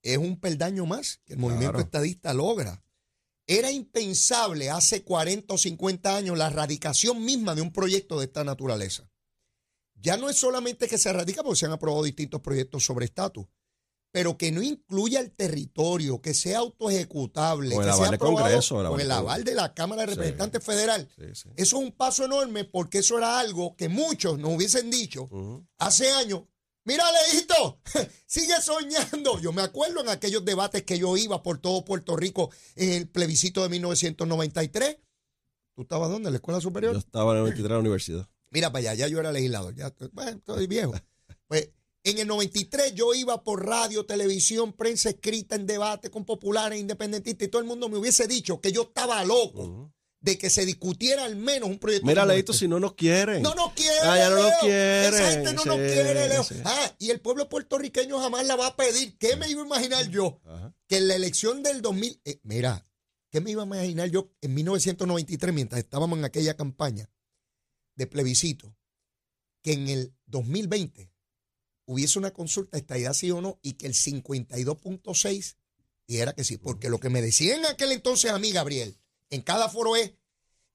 es 0.02 0.18
un 0.18 0.38
peldaño 0.38 0.86
más 0.86 1.20
que 1.24 1.32
el 1.34 1.38
movimiento 1.38 1.72
Claro. 1.72 1.84
estadista 1.84 2.32
logra. 2.34 2.82
Era 3.48 3.70
impensable 3.70 4.70
hace 4.70 5.02
40 5.02 5.54
o 5.54 5.58
50 5.58 6.16
años 6.16 6.36
la 6.38 6.48
erradicación 6.48 7.24
misma 7.24 7.54
de 7.54 7.62
un 7.62 7.72
proyecto 7.72 8.18
de 8.18 8.26
esta 8.26 8.42
naturaleza. 8.44 9.10
Ya 9.94 10.16
no 10.16 10.28
es 10.28 10.36
solamente 10.36 10.88
que 10.88 10.98
se 10.98 11.08
erradica 11.10 11.42
porque 11.42 11.58
se 11.60 11.66
han 11.66 11.72
aprobado 11.72 12.02
distintos 12.04 12.40
proyectos 12.40 12.84
sobre 12.84 13.06
estatus, 13.06 13.46
pero 14.12 14.36
que 14.36 14.50
no 14.52 14.62
incluya 14.62 15.20
el 15.20 15.30
territorio, 15.32 16.20
que 16.20 16.34
sea 16.34 16.58
autoejecutable, 16.58 17.70
que 17.76 17.82
sea 17.82 17.92
aprobado 18.08 18.18
Congreso, 18.18 18.80
el 18.82 18.88
con 18.88 19.00
el 19.00 19.10
aval 19.10 19.44
de 19.44 19.54
la 19.54 19.74
Cámara 19.74 20.02
de 20.02 20.08
Sí. 20.08 20.14
Representantes 20.16 20.64
Federal. 20.64 21.08
Sí, 21.16 21.24
sí. 21.34 21.48
Eso 21.56 21.76
es 21.78 21.84
un 21.84 21.92
paso 21.92 22.24
enorme 22.24 22.64
porque 22.64 22.98
eso 22.98 23.16
era 23.18 23.38
algo 23.38 23.76
que 23.76 23.88
muchos 23.88 24.38
nos 24.38 24.54
hubiesen 24.54 24.90
dicho 24.90 25.28
hace 25.78 26.10
años. 26.10 26.42
Mira, 26.86 27.04
Leito, 27.32 27.80
sigue 28.26 28.54
soñando. 28.62 29.40
Yo 29.40 29.52
me 29.52 29.62
acuerdo 29.62 30.00
en 30.00 30.08
aquellos 30.08 30.44
debates 30.44 30.84
que 30.84 30.98
yo 30.98 31.16
iba 31.16 31.42
por 31.42 31.58
todo 31.58 31.84
Puerto 31.84 32.16
Rico 32.16 32.50
en 32.76 32.92
el 32.92 33.08
plebiscito 33.08 33.62
de 33.64 33.68
1993. 33.68 34.96
¿Tú 35.74 35.82
estabas 35.82 36.08
dónde? 36.08 36.28
¿En 36.28 36.34
la 36.34 36.36
escuela 36.36 36.60
superior? 36.60 36.92
Yo 36.92 37.00
estaba 37.00 37.32
en 37.32 37.38
el 37.38 37.42
93 37.42 37.62
de 37.64 37.74
la 37.74 37.80
universidad. 37.80 38.28
Mira 38.50 38.70
para 38.70 38.92
allá, 38.92 38.94
ya 38.94 39.08
yo 39.08 39.18
era 39.18 39.32
legislador, 39.32 39.74
ya 39.74 39.92
bueno, 40.12 40.38
estoy 40.38 40.68
viejo. 40.68 40.94
Pues 41.48 41.70
en 42.04 42.18
el 42.18 42.28
93 42.28 42.94
yo 42.94 43.12
iba 43.14 43.42
por 43.42 43.66
radio, 43.66 44.06
televisión, 44.06 44.72
prensa 44.72 45.10
escrita 45.10 45.56
en 45.56 45.66
debate 45.66 46.08
con 46.08 46.24
populares, 46.24 46.78
independentistas 46.78 47.48
y 47.48 47.50
todo 47.50 47.60
el 47.60 47.66
mundo 47.66 47.88
me 47.88 47.98
hubiese 47.98 48.28
dicho 48.28 48.60
que 48.60 48.70
yo 48.70 48.82
estaba 48.82 49.24
loco. 49.24 49.92
De 50.26 50.36
que 50.36 50.50
se 50.50 50.66
discutiera 50.66 51.24
al 51.24 51.36
menos 51.36 51.68
un 51.70 51.78
proyecto. 51.78 52.04
Mira, 52.06 52.26
Leito, 52.26 52.50
este. 52.52 52.64
si 52.64 52.68
no 52.68 52.80
nos 52.80 52.94
quieren. 52.94 53.42
No 53.42 53.54
nos 53.54 53.72
quiere. 53.74 53.96
Ah, 54.02 54.18
ya 54.18 54.28
no 54.30 54.36
nos 54.36 54.44
Leo. 54.50 54.58
quieren. 54.60 55.14
Esa 55.14 55.30
gente 55.30 55.52
no 55.54 55.64
nos 55.64 55.76
Sí, 55.76 55.82
quiere, 55.92 56.28
Leo. 56.28 56.42
sí. 56.44 56.54
Ah, 56.64 56.94
y 56.98 57.10
el 57.10 57.20
pueblo 57.20 57.48
puertorriqueño 57.48 58.18
jamás 58.18 58.44
la 58.44 58.56
va 58.56 58.66
a 58.66 58.76
pedir. 58.76 59.16
¿Qué 59.18 59.36
me 59.36 59.48
iba 59.48 59.62
a 59.62 59.66
imaginar 59.66 60.08
yo? 60.10 60.40
Ajá. 60.44 60.74
Que 60.88 60.96
en 60.96 61.06
la 61.08 61.14
elección 61.14 61.62
del 61.62 61.80
2000, 61.80 62.20
eh, 62.24 62.40
mira, 62.42 62.84
¿qué 63.30 63.40
me 63.40 63.52
iba 63.52 63.62
a 63.62 63.66
imaginar 63.66 64.10
yo 64.10 64.32
en 64.40 64.54
1993 64.54 65.54
mientras 65.54 65.78
estábamos 65.78 66.18
en 66.18 66.24
aquella 66.24 66.56
campaña 66.56 67.08
de 67.94 68.06
plebiscito? 68.08 68.76
Que 69.62 69.74
en 69.74 69.88
el 69.88 70.12
2020 70.26 71.08
hubiese 71.86 72.18
una 72.18 72.32
consulta, 72.32 72.76
estaría 72.78 73.14
sí 73.14 73.30
o 73.30 73.40
no, 73.40 73.60
y 73.62 73.74
que 73.74 73.86
el 73.86 73.94
52.6 73.94 75.56
dijera 76.08 76.32
que 76.34 76.42
sí. 76.42 76.56
Porque 76.58 76.90
lo 76.90 76.98
que 76.98 77.10
me 77.10 77.22
decían 77.22 77.60
en 77.60 77.66
aquel 77.66 77.92
entonces 77.92 78.32
a 78.32 78.40
mí, 78.40 78.50
Gabriel, 78.50 78.98
en 79.30 79.42
cada 79.42 79.68
foro 79.68 79.96
es 79.96 80.12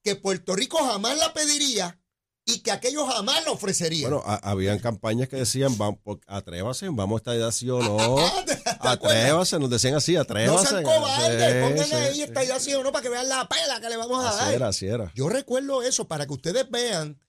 que 0.02 0.16
Puerto 0.16 0.54
Rico 0.56 0.78
jamás 0.78 1.16
la 1.18 1.32
pediría 1.32 1.98
y 2.44 2.58
que 2.60 2.72
aquellos 2.72 3.06
jamás 3.08 3.44
la 3.44 3.52
ofrecerían. 3.52 4.10
Bueno, 4.10 4.24
a- 4.26 4.50
habían 4.50 4.80
campañas 4.80 5.28
que 5.28 5.36
decían, 5.36 5.78
vamos, 5.78 6.00
atrévase, 6.26 6.88
vamos 6.90 7.16
a 7.16 7.18
esta 7.18 7.34
edad 7.36 7.50
sí 7.52 7.70
o 7.70 7.80
no. 7.80 8.18
Ah, 8.18 8.44
¿te 8.44 8.52
acuerdas? 8.88 9.20
Atrévase, 9.22 9.58
nos 9.60 9.70
decían 9.70 9.94
así, 9.94 10.14
No 10.14 10.20
atrévase. 10.22 10.66
sean 10.68 10.82
cobardes, 10.82 11.64
pongan 11.70 11.86
sí, 11.86 11.94
ahí 11.94 12.14
sí. 12.16 12.22
esta 12.22 12.44
idea 12.44 12.58
sí 12.58 12.74
o 12.74 12.82
no 12.82 12.90
para 12.90 13.02
que 13.04 13.08
vean 13.10 13.28
la 13.28 13.48
pela 13.48 13.80
que 13.80 13.88
le 13.88 13.96
vamos 13.96 14.24
a 14.24 14.30
Así 14.30 14.38
dar. 14.40 14.54
era, 14.54 14.68
así 14.68 14.86
era. 14.86 15.12
Yo 15.14 15.28
recuerdo 15.28 15.82
eso 15.84 16.08
para 16.08 16.26
que 16.26 16.32
ustedes 16.32 16.68
vean 16.68 17.20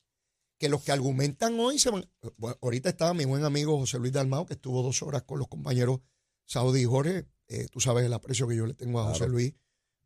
que 0.57 0.67
los 0.67 0.81
que 0.81 0.91
argumentan 0.91 1.59
hoy 1.59 1.77
se 1.77 1.91
van. 1.91 2.09
Bueno, 2.37 2.57
ahorita 2.63 2.89
estaba 2.89 3.13
mi 3.13 3.25
buen 3.25 3.43
amigo 3.45 3.77
José 3.77 3.99
Luis 3.99 4.13
Dalmao, 4.13 4.47
que 4.47 4.53
estuvo 4.53 4.81
dos 4.81 5.03
horas 5.03 5.21
con 5.23 5.37
los 5.37 5.47
compañeros 5.47 5.99
Saudi 6.45 6.81
y 6.81 6.85
Jorge. 6.85 7.27
Eh, 7.49 7.67
tú 7.71 7.79
sabes 7.79 8.03
el 8.05 8.13
aprecio 8.13 8.47
que 8.47 8.55
yo 8.55 8.65
le 8.65 8.73
tengo 8.73 8.99
a 8.99 9.09
José. 9.09 9.27
Luis 9.27 9.53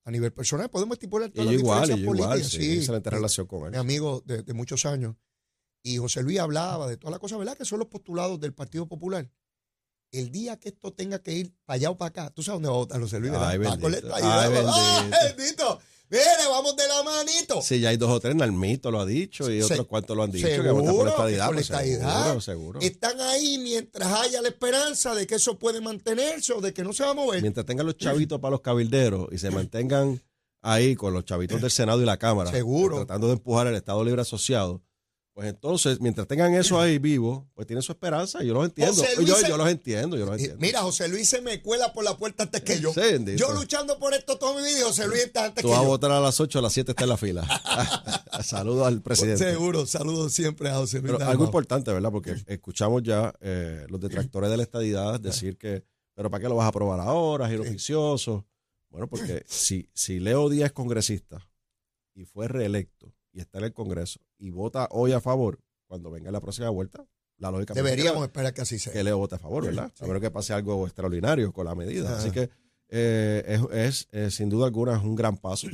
a 0.07 0.11
nivel 0.11 0.31
personal. 0.31 0.69
Podemos 0.69 0.95
estipular 0.95 1.29
Y 1.29 1.33
todas 1.33 1.45
yo 1.47 1.51
las 1.51 1.61
igual, 1.61 1.77
y 1.77 1.81
diferencias 1.81 1.99
igual, 2.15 2.29
políticas. 2.29 2.51
sí, 2.51 2.61
sí. 2.71 2.77
excelente 2.77 3.09
Mi- 3.09 3.15
relación 3.17 3.47
con 3.47 3.61
mi 3.63 3.67
él. 3.67 3.75
amigo 3.75 4.23
de, 4.25 4.41
de 4.43 4.53
muchos 4.53 4.85
años. 4.85 5.15
Y 5.83 5.97
José 5.97 6.23
Luis 6.23 6.39
hablaba 6.39 6.87
de 6.87 6.97
todas 6.97 7.11
las 7.11 7.19
cosas, 7.19 7.37
¿verdad? 7.39 7.57
Que 7.57 7.65
son 7.65 7.79
los 7.79 7.87
postulados 7.89 8.39
del 8.39 8.53
Partido 8.53 8.87
Popular. 8.87 9.29
El 10.11 10.31
día 10.31 10.57
que 10.57 10.69
esto 10.69 10.93
tenga 10.93 11.19
que 11.19 11.33
ir 11.33 11.53
para 11.65 11.75
allá 11.75 11.89
o 11.91 11.97
para 11.97 12.09
acá, 12.09 12.29
tú 12.33 12.41
sabes 12.41 12.55
dónde 12.57 12.69
va 12.69 12.75
a 12.75 12.77
votar 12.77 13.01
José 13.01 13.19
Luis, 13.19 13.31
¿verdad? 13.33 13.49
Ay, 13.49 13.57
bendito. 13.57 14.15
Ay, 14.15 15.33
bendito. 15.37 15.79
Mire, 16.09 16.23
vamos 16.49 16.75
de 16.77 16.87
la 16.87 17.03
manito. 17.03 17.61
Sí, 17.61 17.81
ya 17.81 17.89
hay 17.89 17.97
dos 17.97 18.09
o 18.09 18.19
tres, 18.19 18.33
Nalmito 18.33 18.91
lo 18.91 19.01
ha 19.01 19.05
dicho 19.05 19.51
y 19.51 19.61
otros 19.61 19.87
cuantos 19.87 20.15
lo 20.15 20.23
han 20.23 20.31
dicho, 20.31 20.47
que 20.47 20.55
seguro 20.55 20.73
votan 20.75 20.95
por 20.95 21.05
la 21.05 21.11
que 21.11 21.11
estadidad. 21.11 21.45
por 21.45 21.55
la 21.55 21.57
pues, 21.57 21.69
estadidad. 21.69 22.23
Seguro, 22.23 22.41
seguro. 22.41 22.79
Están 22.79 23.19
ahí 23.19 23.57
mientras 23.57 24.11
haya 24.13 24.41
la 24.41 24.47
esperanza 24.47 25.13
de 25.13 25.27
que 25.27 25.35
eso 25.35 25.59
puede 25.59 25.81
mantenerse 25.81 26.53
o 26.53 26.61
de 26.61 26.73
que 26.73 26.83
no 26.83 26.93
se 26.93 27.03
va 27.03 27.09
a 27.09 27.13
mover. 27.13 27.41
Mientras 27.41 27.65
tengan 27.65 27.85
los 27.85 27.97
chavitos 27.97 28.39
para 28.39 28.51
los 28.51 28.61
cabilderos 28.61 29.27
y 29.31 29.37
se 29.37 29.51
mantengan 29.51 30.21
ahí 30.61 30.95
con 30.95 31.13
los 31.13 31.25
chavitos 31.25 31.61
del 31.61 31.71
Senado 31.71 32.01
y 32.01 32.05
la 32.05 32.17
Cámara, 32.17 32.51
Seguro. 32.51 32.97
tratando 32.97 33.27
de 33.27 33.33
empujar 33.33 33.67
el 33.67 33.75
Estado 33.75 34.03
Libre 34.03 34.21
Asociado, 34.21 34.81
Pues 35.37 35.49
entonces, 35.49 36.01
mientras 36.01 36.27
tengan 36.27 36.51
eso 36.55 36.79
ahí 36.81 36.97
vivo, 36.97 37.47
pues 37.53 37.67
tienen 37.67 37.83
su 37.83 37.91
esperanza. 37.91 38.41
Yo 38.41 38.55
los 38.55 38.65
entiendo. 38.65 39.03
Yo, 39.23 39.35
se- 39.35 39.47
yo 39.47 39.55
los 39.55 39.69
entiendo, 39.69 40.17
yo 40.17 40.25
los 40.25 40.31
Y 40.39 40.45
entiendo. 40.45 40.57
Mira, 40.59 40.81
José 40.81 41.07
Luis 41.07 41.29
se 41.29 41.41
me 41.43 41.61
cuela 41.61 41.93
por 41.93 42.03
la 42.03 42.17
puerta 42.17 42.41
antes 42.41 42.63
que 42.63 42.79
yo. 42.79 42.91
Sí, 42.91 43.01
yo 43.35 43.53
luchando 43.53 43.99
por 43.99 44.15
esto 44.15 44.39
todo 44.39 44.55
mi 44.55 44.63
vida 44.63 44.79
y 44.79 44.81
José 44.81 45.07
Luis 45.07 45.25
está 45.25 45.45
antes 45.45 45.61
Tú 45.61 45.67
que 45.67 45.73
vas 45.73 45.81
a 45.81 45.83
yo. 45.83 45.89
votar 45.89 46.09
a 46.11 46.19
las 46.19 46.39
8, 46.39 46.57
a 46.57 46.61
las 46.63 46.73
7 46.73 46.91
está 46.93 47.03
en 47.03 47.09
la 47.09 47.17
fila. 47.17 47.47
Saludos 48.43 48.87
al 48.87 49.03
presidente. 49.03 49.43
Seguro, 49.51 49.85
saludos 49.85 50.33
siempre 50.33 50.69
a 50.71 50.75
José 50.77 51.01
Luis. 51.01 51.13
Pero 51.17 51.29
algo 51.29 51.43
importante, 51.45 51.93
¿verdad? 51.93 52.09
Porque 52.11 52.35
escuchamos 52.47 53.03
ya 53.03 53.31
eh, 53.39 53.85
los 53.89 54.01
detractores 54.01 54.49
de 54.49 54.57
la 54.57 54.63
estadidad 54.63 55.19
decir 55.19 55.55
que, 55.59 55.83
pero 56.15 56.31
¿para 56.31 56.41
qué 56.41 56.49
lo 56.49 56.55
vas 56.55 56.65
a 56.65 56.69
aprobar 56.69 56.99
ahora? 56.99 57.47
Giro 57.47 57.61
oficioso. 57.61 58.47
Bueno, 58.89 59.07
porque 59.07 59.43
si, 59.47 59.87
si 59.93 60.19
Leo 60.19 60.49
Díaz 60.49 60.67
es 60.69 60.73
congresista 60.73 61.47
y 62.15 62.25
fue 62.25 62.47
reelecto 62.47 63.13
y 63.37 63.41
está 63.41 63.59
en 63.59 63.65
el 63.65 63.73
Congreso 63.73 64.19
y 64.39 64.49
vota 64.49 64.87
hoy 64.89 65.11
a 65.11 65.21
favor, 65.21 65.59
cuando 65.85 66.09
venga 66.09 66.31
la 66.31 66.41
próxima 66.41 66.69
vuelta, 66.69 67.05
la 67.37 67.51
lógica 67.51 67.75
Deberíamos 67.75 68.23
esperar 68.23 68.51
que 68.51 68.61
así 68.61 68.79
sea. 68.79 68.91
que 68.91 69.03
Leo 69.03 69.19
vote 69.19 69.35
a 69.35 69.37
favor, 69.37 69.63
¿verdad? 69.63 69.91
Sí. 69.95 70.03
A 70.03 70.07
menos 70.07 70.21
que 70.23 70.31
pase 70.31 70.53
algo 70.53 70.85
extraordinario 70.87 71.53
con 71.53 71.65
la 71.65 71.75
medida. 71.75 72.09
Ajá. 72.09 72.17
Así 72.17 72.31
que 72.31 72.49
eh, 72.89 73.43
es, 73.45 73.61
es, 73.71 74.07
eh, 74.11 74.31
sin 74.31 74.49
duda 74.49 74.65
alguna 74.65 74.97
es 74.97 75.03
un 75.03 75.13
gran 75.15 75.37
paso 75.37 75.67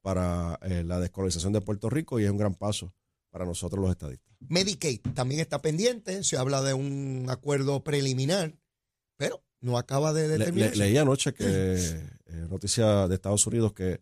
para 0.00 0.58
eh, 0.62 0.82
la 0.82 0.98
descolonización 1.00 1.52
de 1.52 1.60
Puerto 1.60 1.90
Rico 1.90 2.18
y 2.20 2.24
es 2.24 2.30
un 2.30 2.38
gran 2.38 2.54
paso 2.54 2.94
para 3.30 3.44
nosotros 3.44 3.82
los 3.82 3.90
estadistas. 3.90 4.34
Medicaid 4.48 5.00
también 5.14 5.40
está 5.40 5.60
pendiente, 5.60 6.24
se 6.24 6.38
habla 6.38 6.62
de 6.62 6.72
un 6.72 7.26
acuerdo 7.28 7.84
preliminar, 7.84 8.54
pero 9.18 9.44
no 9.60 9.76
acaba 9.76 10.12
de 10.14 10.22
Le- 10.22 10.28
le- 10.28 10.38
determinarse. 10.38 10.76
leí 10.78 10.96
anoche 10.96 11.34
que 11.34 12.00
noticia 12.48 13.08
de 13.08 13.14
Estados 13.14 13.46
Unidos 13.46 13.74
que 13.74 14.00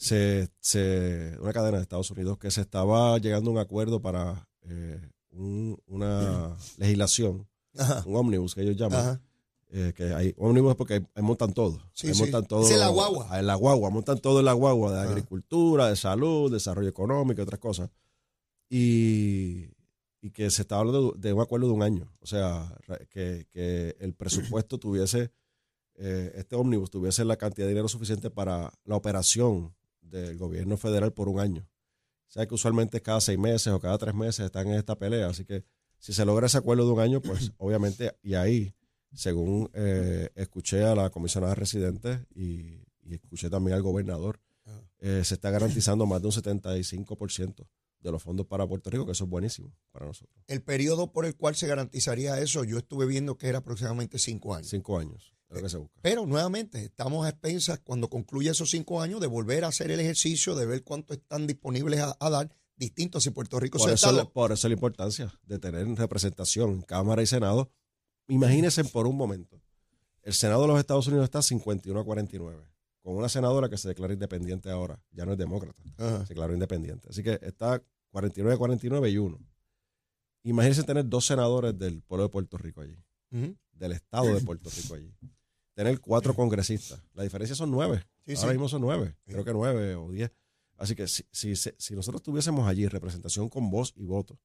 se, 0.00 0.48
se 0.60 1.36
una 1.40 1.52
cadena 1.52 1.76
de 1.76 1.82
Estados 1.82 2.10
Unidos 2.10 2.38
que 2.38 2.50
se 2.50 2.62
estaba 2.62 3.18
llegando 3.18 3.50
a 3.50 3.52
un 3.52 3.58
acuerdo 3.58 4.00
para 4.00 4.48
eh, 4.62 4.98
un- 5.30 5.78
una 5.86 6.56
legislación, 6.78 7.46
Ajá, 7.76 8.02
un 8.06 8.16
ómnibus 8.16 8.54
que 8.54 8.62
ellos 8.62 8.76
llaman, 8.76 9.20
eh, 9.68 9.92
que 9.94 10.12
hay 10.14 10.34
ómnibus 10.38 10.74
porque 10.74 11.04
montan 11.20 11.52
todo, 11.52 11.78
Sí, 11.92 12.08
ahí 12.08 12.14
sí. 12.14 12.20
montan 12.22 12.46
todo, 12.46 12.66
es 12.68 12.78
la 12.78 12.88
guagua. 12.88 13.26
ah, 13.30 13.40
en 13.40 13.46
la 13.46 13.54
guagua, 13.56 13.90
montan 13.90 14.18
todo 14.18 14.38
en 14.40 14.46
la 14.46 14.54
guagua 14.54 14.92
de 14.92 15.00
agricultura, 15.00 15.88
de 15.88 15.96
salud, 15.96 16.50
desarrollo 16.50 16.88
económico 16.88 17.40
y 17.40 17.44
otras 17.44 17.60
cosas, 17.60 17.90
y, 18.68 19.66
y 20.22 20.30
que 20.32 20.50
se 20.50 20.62
estaba 20.62 20.80
hablando 20.80 21.12
de, 21.12 21.28
de 21.28 21.32
un 21.34 21.42
acuerdo 21.42 21.66
de 21.66 21.72
un 21.74 21.82
año, 21.82 22.10
o 22.20 22.26
sea, 22.26 22.74
que, 23.10 23.46
que 23.50 23.96
el 24.00 24.14
presupuesto 24.14 24.78
tuviese 24.78 25.30
eh, 25.96 26.32
este 26.36 26.56
ómnibus 26.56 26.90
tuviese 26.90 27.24
la 27.26 27.36
cantidad 27.36 27.66
de 27.66 27.72
dinero 27.72 27.88
suficiente 27.88 28.30
para 28.30 28.72
la 28.84 28.96
operación 28.96 29.74
del 30.00 30.36
gobierno 30.38 30.76
federal 30.76 31.12
por 31.12 31.28
un 31.28 31.40
año. 31.40 31.68
O 32.28 32.32
sea 32.32 32.46
que 32.46 32.54
usualmente 32.54 32.98
es 32.98 33.02
cada 33.02 33.20
seis 33.20 33.38
meses 33.38 33.72
o 33.72 33.80
cada 33.80 33.98
tres 33.98 34.14
meses 34.14 34.46
están 34.46 34.68
en 34.68 34.74
esta 34.74 34.96
pelea. 34.96 35.28
Así 35.28 35.44
que 35.44 35.64
si 35.98 36.12
se 36.12 36.24
logra 36.24 36.46
ese 36.46 36.58
acuerdo 36.58 36.86
de 36.86 36.92
un 36.92 37.00
año, 37.00 37.20
pues 37.20 37.52
obviamente, 37.58 38.12
y 38.22 38.34
ahí, 38.34 38.74
según 39.12 39.70
eh, 39.74 40.30
escuché 40.34 40.84
a 40.84 40.94
la 40.94 41.10
comisionada 41.10 41.54
residente 41.54 42.24
y, 42.34 42.84
y 43.02 43.14
escuché 43.14 43.50
también 43.50 43.76
al 43.76 43.82
gobernador, 43.82 44.40
eh, 45.00 45.22
se 45.24 45.34
está 45.34 45.50
garantizando 45.50 46.06
más 46.06 46.20
de 46.20 46.28
un 46.28 46.32
75% 46.32 47.66
de 48.00 48.12
los 48.12 48.22
fondos 48.22 48.46
para 48.46 48.66
Puerto 48.66 48.90
Rico, 48.90 49.06
que 49.06 49.12
eso 49.12 49.24
es 49.24 49.30
buenísimo 49.30 49.72
para 49.92 50.06
nosotros. 50.06 50.36
El 50.46 50.62
periodo 50.62 51.12
por 51.12 51.26
el 51.26 51.36
cual 51.36 51.54
se 51.54 51.66
garantizaría 51.66 52.38
eso, 52.38 52.64
yo 52.64 52.78
estuve 52.78 53.06
viendo 53.06 53.36
que 53.36 53.48
era 53.48 53.58
aproximadamente 53.58 54.18
cinco 54.18 54.54
años. 54.54 54.68
Cinco 54.68 54.98
años, 54.98 55.34
lo 55.50 55.62
que 55.62 55.68
se 55.68 55.76
busca. 55.78 55.98
Pero 56.02 56.26
nuevamente, 56.26 56.84
estamos 56.84 57.26
a 57.26 57.30
expensas 57.30 57.80
cuando 57.80 58.08
concluya 58.08 58.52
esos 58.52 58.70
cinco 58.70 59.00
años 59.02 59.20
de 59.20 59.26
volver 59.26 59.64
a 59.64 59.68
hacer 59.68 59.90
el 59.90 60.00
ejercicio, 60.00 60.54
de 60.54 60.66
ver 60.66 60.84
cuánto 60.84 61.12
están 61.14 61.46
disponibles 61.46 62.00
a, 62.00 62.16
a 62.20 62.30
dar, 62.30 62.50
distinto 62.76 63.18
a 63.18 63.20
si 63.20 63.30
Puerto 63.30 63.58
Rico 63.60 63.78
Por 63.78 63.88
se 63.88 63.94
eso, 63.94 64.10
Estado. 64.10 64.30
por 64.32 64.52
eso 64.52 64.68
la 64.68 64.74
importancia 64.74 65.32
de 65.44 65.58
tener 65.58 65.86
representación 65.96 66.70
en 66.70 66.82
Cámara 66.82 67.22
y 67.22 67.26
Senado. 67.26 67.70
Imagínense 68.28 68.84
por 68.84 69.06
un 69.06 69.16
momento. 69.16 69.60
El 70.22 70.34
Senado 70.34 70.62
de 70.62 70.68
los 70.68 70.78
Estados 70.78 71.06
Unidos 71.08 71.24
está 71.24 71.42
51 71.42 71.98
a 72.00 72.04
49, 72.04 72.62
con 73.02 73.16
una 73.16 73.28
senadora 73.28 73.68
que 73.68 73.76
se 73.78 73.88
declara 73.88 74.12
independiente 74.12 74.70
ahora, 74.70 75.02
ya 75.10 75.24
no 75.26 75.32
es 75.32 75.38
demócrata, 75.38 75.82
Ajá. 75.96 76.22
se 76.26 76.34
declaró 76.34 76.52
independiente. 76.54 77.08
Así 77.10 77.22
que 77.22 77.38
está 77.42 77.82
49 78.10 78.54
a 78.54 78.58
49 78.58 79.10
y 79.10 79.18
uno. 79.18 79.38
Imagínense 80.42 80.84
tener 80.84 81.08
dos 81.08 81.26
senadores 81.26 81.76
del 81.78 82.02
pueblo 82.02 82.24
de 82.24 82.28
Puerto 82.30 82.56
Rico 82.56 82.80
allí, 82.82 82.96
del 83.72 83.92
estado 83.92 84.26
de 84.34 84.40
Puerto 84.40 84.70
Rico 84.70 84.94
allí. 84.94 85.12
Tener 85.80 85.98
cuatro 85.98 86.34
congresistas. 86.34 87.02
La 87.14 87.22
diferencia 87.22 87.56
son 87.56 87.70
nueve. 87.70 88.04
Sí, 88.26 88.34
Ahora 88.34 88.48
sí. 88.48 88.52
mismo 88.52 88.68
son 88.68 88.82
nueve. 88.82 89.16
Creo 89.24 89.46
que 89.46 89.52
nueve 89.54 89.94
o 89.94 90.10
diez. 90.10 90.30
Así 90.76 90.94
que 90.94 91.08
si, 91.08 91.24
si, 91.32 91.56
si 91.56 91.94
nosotros 91.94 92.22
tuviésemos 92.22 92.68
allí 92.68 92.86
representación 92.86 93.48
con 93.48 93.70
voz 93.70 93.94
y 93.96 94.04
voto, 94.04 94.38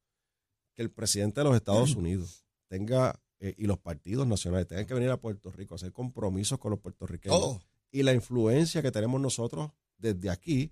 que 0.74 0.82
el 0.82 0.92
presidente 0.92 1.42
de 1.42 1.44
los 1.44 1.54
Estados 1.58 1.94
Unidos 1.98 2.46
tenga, 2.70 3.22
eh, 3.42 3.54
y 3.58 3.66
los 3.66 3.78
partidos 3.78 4.26
nacionales 4.26 4.66
tengan 4.66 4.86
que 4.86 4.94
venir 4.94 5.10
a 5.10 5.18
Puerto 5.18 5.52
Rico 5.52 5.74
a 5.74 5.76
hacer 5.76 5.92
compromisos 5.92 6.58
con 6.58 6.72
los 6.72 6.80
puertorriqueños 6.80 7.38
Todo. 7.38 7.62
y 7.92 8.04
la 8.04 8.14
influencia 8.14 8.82
que 8.82 8.94
tenemos 8.94 9.20
nosotros 9.20 9.72
desde 9.98 10.30
aquí 10.30 10.72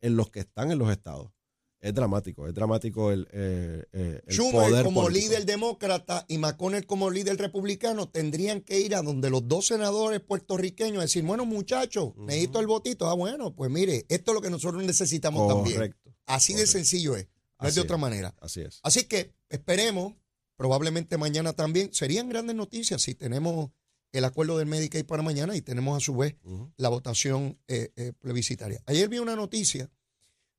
en 0.00 0.16
los 0.16 0.30
que 0.30 0.40
están 0.40 0.70
en 0.70 0.78
los 0.78 0.90
estados. 0.90 1.30
Es 1.80 1.94
dramático, 1.94 2.48
es 2.48 2.54
dramático 2.54 3.12
el, 3.12 3.28
eh, 3.30 3.84
eh, 3.92 4.20
el 4.26 4.34
Schumer 4.34 4.68
poder 4.68 4.84
como 4.84 5.02
político. 5.02 5.30
líder 5.30 5.46
demócrata 5.46 6.24
y 6.28 6.38
McConnell 6.38 6.86
como 6.86 7.08
líder 7.08 7.36
republicano 7.36 8.08
tendrían 8.08 8.62
que 8.62 8.80
ir 8.80 8.96
a 8.96 9.02
donde 9.02 9.30
los 9.30 9.46
dos 9.46 9.66
senadores 9.66 10.20
puertorriqueños 10.20 11.02
decir, 11.02 11.22
bueno 11.22 11.44
muchachos, 11.44 12.14
necesito 12.16 12.58
el 12.58 12.66
votito. 12.66 13.08
Ah, 13.08 13.14
bueno, 13.14 13.54
pues 13.54 13.70
mire, 13.70 14.06
esto 14.08 14.32
es 14.32 14.34
lo 14.34 14.42
que 14.42 14.50
nosotros 14.50 14.82
necesitamos 14.82 15.46
también. 15.46 15.76
Correcto, 15.76 16.10
Así 16.26 16.54
de 16.54 16.66
sencillo 16.66 17.14
es, 17.14 17.28
no 17.60 17.68
es 17.68 17.76
de 17.76 17.80
otra 17.80 17.96
manera. 17.96 18.34
así 18.40 18.60
es. 18.60 18.80
Así 18.82 19.04
que 19.04 19.32
esperemos, 19.48 20.14
probablemente 20.56 21.16
mañana 21.16 21.52
también, 21.52 21.94
serían 21.94 22.28
grandes 22.28 22.56
noticias 22.56 23.02
si 23.02 23.14
tenemos 23.14 23.70
el 24.12 24.24
acuerdo 24.24 24.58
del 24.58 24.66
Medicaid 24.66 25.06
para 25.06 25.22
mañana 25.22 25.54
y 25.54 25.62
tenemos 25.62 25.96
a 25.96 26.00
su 26.00 26.16
vez 26.16 26.34
la 26.76 26.88
votación 26.88 27.58
eh, 27.68 27.92
eh, 27.94 28.12
plebiscitaria. 28.18 28.82
Ayer 28.86 29.08
vi 29.08 29.18
una 29.18 29.36
noticia 29.36 29.90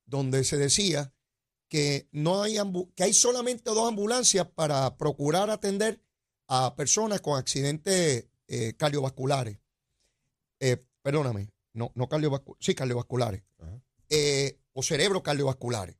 donde 0.09 0.43
se 0.43 0.57
decía 0.57 1.13
que 1.69 2.09
no 2.11 2.41
hay 2.41 2.57
que 2.95 3.03
hay 3.03 3.13
solamente 3.13 3.69
dos 3.69 3.87
ambulancias 3.87 4.47
para 4.47 4.97
procurar 4.97 5.49
atender 5.49 6.03
a 6.47 6.75
personas 6.75 7.21
con 7.21 7.37
accidentes 7.37 8.25
eh, 8.47 8.73
cardiovasculares. 8.75 9.59
Eh, 10.59 10.83
perdóname, 11.01 11.49
no, 11.73 11.91
no 11.95 12.09
cardiovasculares, 12.09 12.65
sí, 12.65 12.73
cardiovasculares. 12.73 13.43
Eh, 14.09 14.59
o 14.73 14.81
cerebro 14.81 15.21
cardiovasculares. 15.21 15.97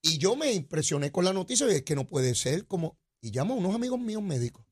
Y 0.00 0.18
yo 0.18 0.36
me 0.36 0.52
impresioné 0.52 1.10
con 1.10 1.24
la 1.24 1.32
noticia 1.32 1.66
y 1.68 1.76
es 1.76 1.82
que 1.82 1.96
no 1.96 2.06
puede 2.06 2.34
ser 2.34 2.66
como. 2.66 2.98
Y 3.20 3.30
llamo 3.30 3.54
a 3.54 3.56
unos 3.56 3.74
amigos 3.74 3.98
míos 3.98 4.22
médicos. 4.22 4.66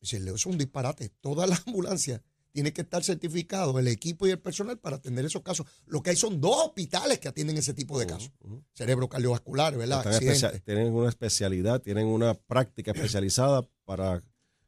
Dice, 0.00 0.20
Leo, 0.20 0.34
eso 0.34 0.50
es 0.50 0.52
un 0.52 0.58
disparate. 0.58 1.08
Todas 1.20 1.48
las 1.48 1.62
ambulancias 1.66 2.20
tienen 2.56 2.72
que 2.72 2.80
estar 2.80 3.04
certificados, 3.04 3.78
el 3.78 3.86
equipo 3.86 4.26
y 4.26 4.30
el 4.30 4.38
personal, 4.38 4.78
para 4.78 4.96
atender 4.96 5.26
esos 5.26 5.42
casos. 5.42 5.66
Lo 5.84 6.02
que 6.02 6.08
hay 6.08 6.16
son 6.16 6.40
dos 6.40 6.56
hospitales 6.64 7.18
que 7.18 7.28
atienden 7.28 7.58
ese 7.58 7.74
tipo 7.74 7.98
de 7.98 8.06
casos. 8.06 8.30
Ujú. 8.42 8.64
Cerebro 8.72 9.10
cardiovascular, 9.10 9.76
¿verdad? 9.76 10.02
Tienen 10.64 10.94
una 10.94 11.10
especialidad, 11.10 11.82
tienen 11.82 12.06
una 12.06 12.32
práctica 12.32 12.92
especializada 12.92 13.68
para 13.84 14.24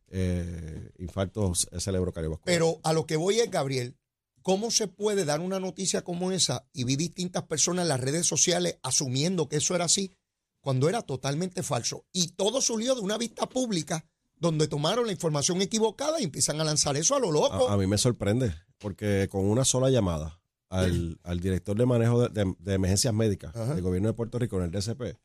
eh, 0.08 0.90
infartos 0.98 1.66
cerebrocardiovasculares. 1.78 2.58
Pero 2.58 2.78
a 2.84 2.92
lo 2.92 3.06
que 3.06 3.16
voy 3.16 3.40
es, 3.40 3.50
Gabriel, 3.50 3.96
¿cómo 4.42 4.70
se 4.70 4.86
puede 4.86 5.24
dar 5.24 5.40
una 5.40 5.58
noticia 5.58 6.02
como 6.02 6.30
esa 6.30 6.68
y 6.74 6.84
vi 6.84 6.96
distintas 6.96 7.44
personas 7.44 7.84
en 7.84 7.88
las 7.88 8.00
redes 8.00 8.26
sociales 8.26 8.78
asumiendo 8.82 9.48
que 9.48 9.56
eso 9.56 9.74
era 9.74 9.86
así 9.86 10.12
cuando 10.60 10.90
era 10.90 11.00
totalmente 11.00 11.62
falso? 11.62 12.04
Y 12.12 12.32
todo 12.32 12.60
surgió 12.60 12.94
de 12.94 13.00
una 13.00 13.16
vista 13.16 13.48
pública 13.48 14.04
donde 14.40 14.68
tomaron 14.68 15.06
la 15.06 15.12
información 15.12 15.60
equivocada 15.62 16.20
y 16.20 16.24
empiezan 16.24 16.60
a 16.60 16.64
lanzar 16.64 16.96
eso 16.96 17.14
a 17.16 17.20
lo 17.20 17.30
loco. 17.32 17.68
a, 17.68 17.72
a 17.74 17.76
mí 17.76 17.86
me 17.86 17.98
sorprende, 17.98 18.54
porque 18.78 19.28
con 19.30 19.44
una 19.44 19.64
sola 19.64 19.90
llamada 19.90 20.40
al, 20.70 21.18
al 21.22 21.40
director 21.40 21.76
de 21.78 21.86
manejo 21.86 22.28
de, 22.28 22.44
de- 22.44 22.54
de 22.58 22.74
emergencias 22.74 23.14
médicas 23.14 23.56
Ajá. 23.56 23.74
del 23.74 23.82
gobierno 23.82 24.08
de 24.08 24.14
Puerto 24.14 24.38
Rico, 24.38 24.58
en 24.58 24.64
el 24.64 24.70
DCP, 24.70 25.16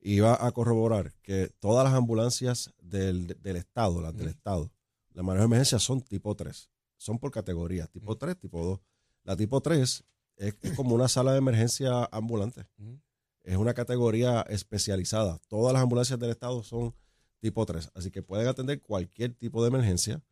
iba 0.00 0.46
a 0.46 0.52
corroborar 0.52 1.12
que 1.22 1.48
todas 1.58 1.84
las 1.84 1.94
ambulancias 1.94 2.72
del, 2.80 3.36
del 3.40 3.56
Estado, 3.56 4.00
las 4.00 4.16
del 4.16 4.28
Estado, 4.28 4.70
la 5.12 5.22
manejo 5.22 5.42
de 5.42 5.46
emergencias 5.46 5.82
son 5.82 6.00
tipo 6.00 6.34
3. 6.34 6.70
Son 6.96 7.18
por 7.18 7.30
categoría, 7.30 7.86
tipo 7.88 8.16
3, 8.16 8.38
tipo 8.38 8.64
2. 8.64 8.80
La 9.24 9.36
tipo 9.36 9.60
3 9.60 10.04
es, 10.36 10.54
es 10.62 10.72
como 10.76 10.94
una 10.94 11.08
sala 11.08 11.32
de 11.32 11.38
emergencia 11.38 12.08
ambulante. 12.12 12.66
Es 13.42 13.56
una 13.56 13.74
categoría 13.74 14.42
especializada. 14.48 15.38
Todas 15.48 15.72
las 15.72 15.82
ambulancias 15.82 16.18
del 16.18 16.30
Estado 16.30 16.62
son 16.62 16.94
tipo 17.44 17.66
3. 17.66 17.90
Así 17.94 18.10
que 18.10 18.22
pueden 18.22 18.48
atender 18.48 18.80
cualquier 18.80 19.34
tipo 19.34 19.62
de 19.62 19.68
emergencia. 19.68 20.22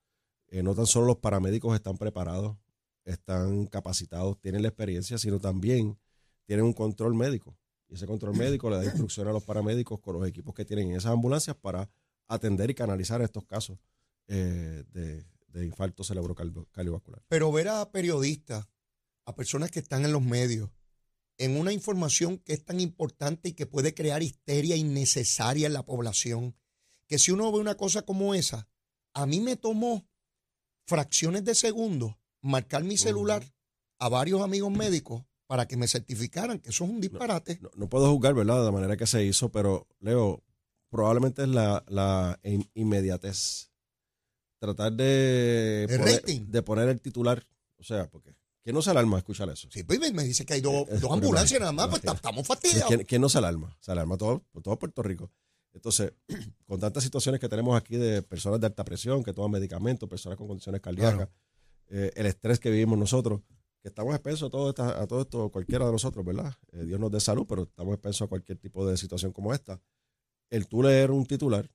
Eh, 0.49 0.63
no 0.63 0.75
tan 0.75 0.87
solo 0.87 1.05
los 1.05 1.19
paramédicos 1.19 1.75
están 1.75 1.99
preparados, 1.99 2.57
están 3.05 3.67
capacitados, 3.67 4.41
tienen 4.41 4.63
la 4.63 4.69
experiencia, 4.69 5.19
sino 5.19 5.39
también 5.39 5.99
tienen 6.47 6.65
un 6.65 6.73
control 6.73 7.15
médico. 7.15 7.55
Y 7.89 7.95
ese 7.95 8.07
control 8.07 8.35
médico 8.35 8.71
le 8.71 8.77
da 8.77 8.85
instrucción 8.85 9.29
a 9.29 9.33
los 9.33 9.45
paramédicos 9.45 10.01
con 10.01 10.19
los 10.19 10.27
equipos 10.27 10.55
que 10.55 10.65
tienen 10.65 10.89
en 10.89 10.97
esas 10.97 11.13
ambulancias 11.13 11.55
para 11.55 11.91
atender 12.29 12.71
y 12.71 12.75
canalizar 12.75 13.21
estos 13.21 13.45
casos 13.45 13.79
eh, 14.29 14.83
de, 14.91 15.27
de 15.49 15.67
infarto 15.67 16.05
cerebrocardiovascular. 16.05 17.23
Pero 17.29 17.53
ver 17.53 17.69
a 17.69 17.91
periodistas, 17.91 18.67
a 19.27 19.35
personas 19.35 19.71
que 19.71 19.81
están 19.81 20.07
en 20.07 20.13
los 20.13 20.23
medios, 20.23 20.71
en 21.37 21.59
una 21.59 21.75
información 21.75 22.39
que 22.39 22.55
es 22.55 22.65
tan 22.65 22.81
importante 22.81 23.51
y 23.51 23.53
que 23.53 23.67
puede 23.67 23.93
crear 23.93 24.23
histeria 24.23 24.77
innecesaria 24.77 25.67
en 25.67 25.75
la 25.75 25.85
población, 25.85 26.55
que 27.13 27.19
si 27.19 27.31
uno 27.31 27.53
ve 27.53 27.59
una 27.59 27.75
cosa 27.75 28.01
como 28.01 28.33
esa, 28.35 28.67
a 29.13 29.27
mí 29.27 29.41
me 29.43 29.57
tomó 29.57 30.09
fracciones 30.87 31.45
de 31.45 31.55
segundo 31.55 32.19
marcar 32.41 32.85
mi 32.85 32.97
celular 32.97 33.45
a 33.99 34.09
varios 34.09 34.41
amigos 34.41 34.73
médicos 34.73 35.23
para 35.47 35.69
que 35.69 35.77
me 35.77 35.87
certificaran 35.89 36.59
que 36.59 36.71
eso 36.71 36.85
es 36.85 36.91
un 36.91 37.03
disparate. 37.03 37.59
No, 37.61 37.69
no 37.77 37.87
puedo 37.91 38.11
juzgar, 38.11 38.33
¿verdad? 38.33 38.61
De 38.61 38.65
la 38.65 38.73
manera 38.73 38.97
que 38.97 39.07
se 39.07 39.23
hizo, 39.25 39.51
pero 39.53 39.87
Leo, 40.01 40.43
probablemente 40.89 41.43
es 41.43 41.49
la, 41.49 41.85
la 41.87 42.41
in- 42.45 42.71
inmediatez. 42.73 43.71
Tratar 44.59 44.95
de, 44.95 45.85
El 45.91 45.99
poner, 45.99 46.15
rating. 46.15 46.41
de 46.49 46.63
poner 46.63 46.89
el 46.89 47.01
titular. 47.03 47.47
O 47.79 47.85
sea, 47.85 48.09
porque 48.09 48.35
¿quién 48.63 48.75
no 48.75 48.81
se 48.81 48.89
alarma 48.91 49.17
a 49.17 49.19
escuchar 49.19 49.51
eso? 49.51 49.69
Sí, 49.71 49.83
pues 49.83 50.01
me 50.15 50.25
dice 50.25 50.47
que 50.47 50.55
hay 50.55 50.63
dos, 50.63 50.87
dos 50.99 51.13
ambulancias 51.13 51.61
nada 51.61 51.73
más, 51.73 51.89
pues 51.89 52.03
estamos 52.03 52.47
fastidiados. 52.47 52.87
¿Quién, 52.89 53.05
quién 53.05 53.21
no 53.21 53.29
se 53.29 53.37
alarma? 53.37 53.77
Se 53.81 53.93
alarma 53.93 54.17
todo, 54.17 54.47
todo 54.63 54.79
Puerto 54.79 55.03
Rico. 55.03 55.31
Entonces, 55.75 56.13
con 56.67 56.79
tantas 56.81 57.03
situaciones 57.05 57.41
que 57.41 57.49
tenemos 57.49 57.77
aquí 57.77 57.97
de 57.97 58.23
personas 58.23 58.61
de 58.61 58.67
alta 58.67 58.85
presión 58.85 59.23
que 59.23 59.33
toman 59.33 59.51
medicamentos, 59.51 60.09
personas 60.09 60.37
con 60.39 60.47
condiciones 60.49 60.81
cardíacas, 60.81 61.29
eh, 61.89 62.11
el 62.15 62.27
estrés 62.27 62.59
que 62.61 62.71
vivimos 62.71 62.99
nosotros, 62.99 63.41
que 63.83 63.89
estamos 63.89 64.15
expensos 64.15 64.49
a 64.49 64.51
todo, 64.51 64.69
esta- 64.71 65.03
a 65.03 65.07
todo 65.07 65.23
esto, 65.23 65.49
cualquiera 65.51 65.85
de 65.87 65.93
nosotros, 65.93 66.25
¿verdad? 66.25 66.55
Eh, 66.73 66.85
Dios 66.85 67.01
nos 67.01 67.11
dé 67.11 67.21
salud, 67.21 67.47
pero 67.49 67.65
estamos 67.65 67.95
expensos 67.95 68.23
a 68.27 68.29
cualquier 68.29 68.59
tipo 68.59 68.87
de 68.87 68.97
situación 68.97 69.33
como 69.33 69.53
esta. 69.53 69.81
El 70.51 70.69
tú 70.69 70.83
leer 70.83 71.11
un 71.11 71.27
titular 71.27 71.69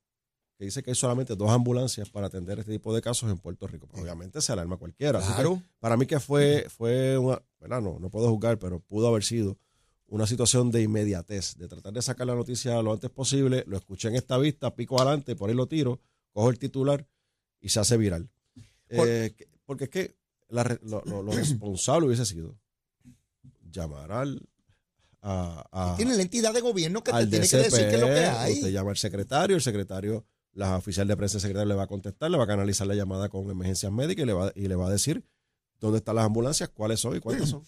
que 0.58 0.66
dice 0.66 0.82
que 0.82 0.92
hay 0.92 0.96
solamente 0.96 1.36
dos 1.36 1.50
ambulancias 1.51 2.10
para 2.10 2.27
atender 2.27 2.58
este 2.60 2.72
tipo 2.72 2.94
de 2.96 3.01
casos 3.01 3.30
en 3.30 3.38
Puerto 3.38 3.68
Rico. 3.68 3.88
Pues, 3.88 4.01
obviamente 4.01 4.42
se 4.42 4.51
alarma 4.54 4.77
cualquiera. 4.77 5.20
Claro. 5.20 5.62
para 5.80 5.98
mí 5.98 6.06
que 6.08 6.20
fue, 6.20 6.66
fue 6.70 7.18
una, 7.18 7.42
¿verdad? 7.60 7.82
No, 7.82 8.00
no 8.00 8.10
puedo 8.10 8.30
juzgar, 8.32 8.58
pero 8.58 8.80
pudo 8.80 9.08
haber 9.08 9.24
sido 9.24 9.58
una 10.08 10.26
situación 10.28 10.72
de 10.72 10.82
inmediatez, 10.84 11.56
de 11.58 11.68
tratar 11.68 11.94
de 11.94 12.02
sacar 12.02 12.28
la 12.28 12.36
noticia 12.36 12.82
lo 12.82 12.94
antes 12.94 13.10
posible. 13.10 13.64
Lo 13.68 13.78
escuché 13.78 14.08
en 14.08 14.16
esta 14.16 14.38
vista, 14.38 14.74
pico 14.76 15.00
adelante, 15.02 15.36
por 15.36 15.50
ahí 15.50 15.56
lo 15.56 15.68
tiro, 15.68 16.00
cojo 16.32 16.50
el 16.50 16.58
titular 16.60 17.06
y 17.60 17.70
se 17.70 17.80
hace 17.80 17.98
viral. 17.98 18.30
Por- 18.96 19.08
Eh, 19.08 19.34
que- 19.38 19.48
porque 19.66 19.84
es 19.86 19.90
que 19.90 20.16
la 20.50 20.64
lo, 20.84 21.02
lo- 21.06 21.24
lo 21.24 21.32
responsable 21.34 22.08
hubiese 22.08 22.26
sido 22.26 22.58
llamar 23.70 24.12
al 24.12 24.42
a, 25.22 25.66
a- 25.72 25.96
Tiene 25.98 26.16
la 26.16 26.22
entidad 26.22 26.54
de 26.54 26.62
gobierno 26.62 27.04
que 27.04 27.12
te 27.12 27.28
tiene 27.28 27.48
que 27.50 27.58
decir 27.58 27.90
qué 27.90 27.96
es 27.96 28.00
lo 28.00 28.08
que 28.08 28.26
hay. 28.26 28.54
Usted 28.54 28.70
llama 28.72 28.92
al 28.92 28.98
secretario, 28.98 29.56
el 29.58 29.62
secretario, 29.62 30.26
la 30.54 30.78
oficial 30.78 31.08
de 31.08 31.18
prensa 31.18 31.34
del 31.34 31.42
secretario 31.42 31.68
le 31.68 31.76
va 31.76 31.84
a 31.84 31.88
contestar, 31.88 32.32
le 32.32 32.38
va 32.38 32.46
a 32.46 32.48
canalizar 32.48 32.88
la 32.88 32.96
llamada 32.96 33.28
con 33.28 33.50
emergencias 33.50 33.92
médicas 33.92 34.24
y 34.24 34.26
le 34.28 34.34
va, 34.34 34.52
y 34.56 34.68
le 34.70 34.76
va 34.76 34.88
a 34.88 34.92
decir 34.92 35.26
dónde 35.80 35.98
están 35.98 36.16
las 36.16 36.26
ambulancias, 36.26 36.70
cuáles 36.70 37.00
son 37.02 37.16
y 37.18 37.20
cuántas 37.20 37.50
son. 37.50 37.62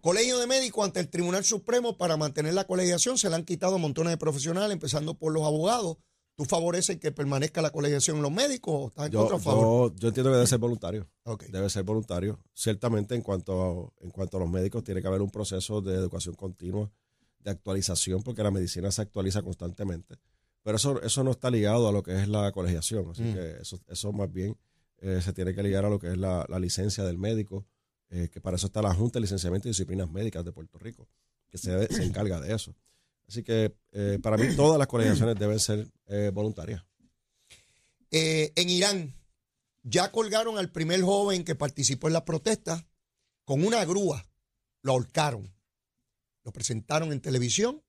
Colegio 0.00 0.38
de 0.38 0.46
Médicos 0.46 0.84
ante 0.84 1.00
el 1.00 1.08
Tribunal 1.08 1.44
Supremo 1.44 1.96
para 1.96 2.16
mantener 2.16 2.54
la 2.54 2.64
colegiación. 2.66 3.18
Se 3.18 3.28
le 3.28 3.36
han 3.36 3.44
quitado 3.44 3.78
montones 3.78 4.12
de 4.12 4.16
profesionales, 4.16 4.72
empezando 4.72 5.14
por 5.14 5.32
los 5.32 5.44
abogados. 5.44 5.96
¿Tú 6.36 6.44
favoreces 6.46 6.98
que 6.98 7.12
permanezca 7.12 7.60
la 7.60 7.70
colegiación 7.70 8.16
en 8.16 8.22
los 8.22 8.32
médicos 8.32 8.74
o 8.74 8.88
estás 8.88 9.06
en 9.06 9.12
Yo, 9.12 9.18
contra 9.20 9.36
a 9.36 9.40
favor? 9.40 9.92
yo, 9.92 9.96
yo 9.98 10.08
entiendo 10.08 10.30
que 10.30 10.36
debe 10.36 10.46
ser 10.46 10.58
voluntario. 10.58 11.06
Ok. 11.24 11.44
Debe 11.46 11.68
ser 11.68 11.82
voluntario. 11.82 12.38
Ciertamente, 12.54 13.14
en 13.14 13.20
cuanto, 13.22 13.92
a, 14.00 14.04
en 14.04 14.10
cuanto 14.10 14.38
a 14.38 14.40
los 14.40 14.48
médicos, 14.50 14.82
tiene 14.82 15.02
que 15.02 15.08
haber 15.08 15.20
un 15.20 15.30
proceso 15.30 15.82
de 15.82 15.94
educación 15.94 16.34
continua, 16.34 16.90
de 17.40 17.50
actualización, 17.50 18.22
porque 18.22 18.42
la 18.42 18.50
medicina 18.50 18.90
se 18.90 19.02
actualiza 19.02 19.42
constantemente. 19.42 20.16
Pero 20.62 20.76
eso, 20.76 21.02
eso 21.02 21.24
no 21.24 21.30
está 21.32 21.50
ligado 21.50 21.88
a 21.88 21.92
lo 21.92 22.02
que 22.02 22.18
es 22.18 22.28
la 22.28 22.52
colegiación. 22.52 23.10
Así 23.10 23.22
Mm. 23.22 23.34
que 23.34 23.50
eso, 23.60 23.78
eso 23.88 24.12
más 24.12 24.32
bien 24.32 24.56
eh, 25.02 25.20
se 25.22 25.32
tiene 25.34 25.54
que 25.54 25.62
ligar 25.62 25.84
a 25.84 25.90
lo 25.90 25.98
que 25.98 26.08
es 26.08 26.16
la, 26.18 26.44
la 26.48 26.58
licencia 26.58 27.04
del 27.04 27.16
médico, 27.18 27.66
eh, 28.12 28.28
que 28.28 28.40
para 28.40 28.56
eso 28.56 28.66
está 28.66 28.82
la 28.82 28.92
Junta 28.92 29.18
de 29.18 29.22
Licenciamiento 29.22 29.68
y 29.68 29.70
Disciplinas 29.70 30.10
Médicas 30.10 30.44
de 30.44 30.50
Puerto 30.50 30.78
Rico, 30.78 31.08
que 31.48 31.58
se, 31.58 31.86
se 31.86 32.02
encarga 32.02 32.40
de 32.40 32.52
eso. 32.52 32.74
Así 33.28 33.44
que 33.44 33.76
eh, 33.92 34.18
para 34.20 34.36
mí 34.36 34.56
todas 34.56 34.78
las 34.78 34.88
colegiaciones 34.88 35.38
deben 35.38 35.60
ser 35.60 35.86
eh, 36.06 36.32
voluntarias. 36.34 36.84
En 38.10 38.68
Irán 38.68 39.14
ya 39.84 40.10
colgaron 40.10 40.58
al 40.58 40.72
primer 40.72 41.00
joven 41.02 41.44
que 41.44 41.54
participó 41.54 42.08
en 42.08 42.14
la 42.14 42.24
protesta 42.24 42.84
con 43.44 43.64
una 43.64 43.84
grúa. 43.84 44.26
Lo 44.82 44.92
ahorcaron. 44.92 45.54
Lo 46.42 46.50
presentaron 46.50 47.12
en 47.12 47.20
televisión 47.20 47.80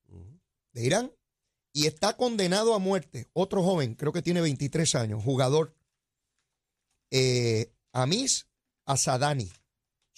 de 0.73 0.85
Irán 0.85 1.11
y 1.73 1.87
está 1.87 2.15
condenado 2.15 2.75
a 2.75 2.79
muerte. 2.79 3.27
Otro 3.33 3.63
joven, 3.63 3.95
creo 3.95 4.13
que 4.13 4.21
tiene 4.21 4.41
23 4.41 4.93
años, 4.93 5.23
jugador, 5.23 5.73
Amis 7.93 8.45
Asadani. 8.85 9.51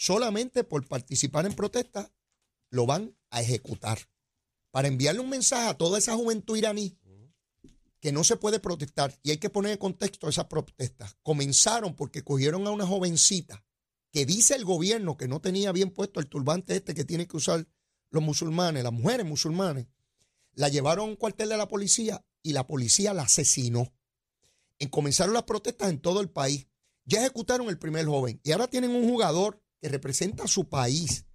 Solamente 0.03 0.65
por 0.65 0.85
participar 0.85 1.45
en 1.45 1.53
protesta 1.53 2.11
lo 2.71 2.85
van 2.85 3.15
a 3.29 3.39
ejecutar. 3.39 3.99
Para 4.69 4.89
enviarle 4.89 5.21
un 5.21 5.29
mensaje 5.29 5.69
a 5.69 5.77
toda 5.77 5.97
esa 5.97 6.13
juventud 6.13 6.57
iraní 6.57 6.99
que 8.01 8.11
no 8.11 8.25
se 8.25 8.35
puede 8.35 8.59
protestar 8.59 9.17
y 9.23 9.31
hay 9.31 9.37
que 9.37 9.49
poner 9.49 9.71
en 9.71 9.77
contexto 9.77 10.27
esas 10.27 10.47
protestas. 10.47 11.15
Comenzaron 11.23 11.95
porque 11.95 12.21
cogieron 12.21 12.67
a 12.67 12.71
una 12.71 12.85
jovencita 12.85 13.63
que 14.11 14.25
dice 14.25 14.55
el 14.55 14.65
gobierno 14.65 15.15
que 15.15 15.29
no 15.29 15.39
tenía 15.39 15.71
bien 15.71 15.89
puesto 15.89 16.19
el 16.19 16.27
turbante 16.27 16.75
este 16.75 16.93
que 16.93 17.05
tienen 17.05 17.25
que 17.25 17.37
usar 17.37 17.65
los 18.09 18.21
musulmanes, 18.21 18.83
las 18.83 18.91
mujeres 18.91 19.25
musulmanes. 19.25 19.87
La 20.51 20.67
llevaron 20.67 21.05
a 21.05 21.11
un 21.11 21.15
cuartel 21.15 21.47
de 21.47 21.55
la 21.55 21.69
policía 21.69 22.25
y 22.41 22.51
la 22.51 22.67
policía 22.67 23.13
la 23.13 23.21
asesinó. 23.21 23.93
En 24.79 24.89
comenzaron 24.89 25.33
las 25.33 25.43
protestas 25.43 25.91
en 25.91 26.01
todo 26.01 26.19
el 26.19 26.29
país. 26.29 26.67
Ya 27.05 27.21
ejecutaron 27.21 27.69
el 27.69 27.79
primer 27.79 28.05
joven 28.05 28.41
y 28.43 28.51
ahora 28.51 28.67
tienen 28.67 28.91
un 28.91 29.07
jugador 29.07 29.62
que 29.83 29.89
representa 29.89 30.45
a 30.45 30.47
su 30.47 30.69
país 30.69 31.25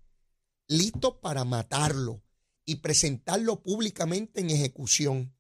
listo 0.69 1.21
para 1.21 1.45
matarlo 1.45 2.23
y 2.65 2.77
presentarlo 2.77 3.63
públicamente 3.63 4.41
en 4.41 4.49
ejecución. 4.49 5.37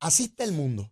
Así 0.00 0.24
está 0.24 0.44
el 0.44 0.52
mundo. 0.52 0.90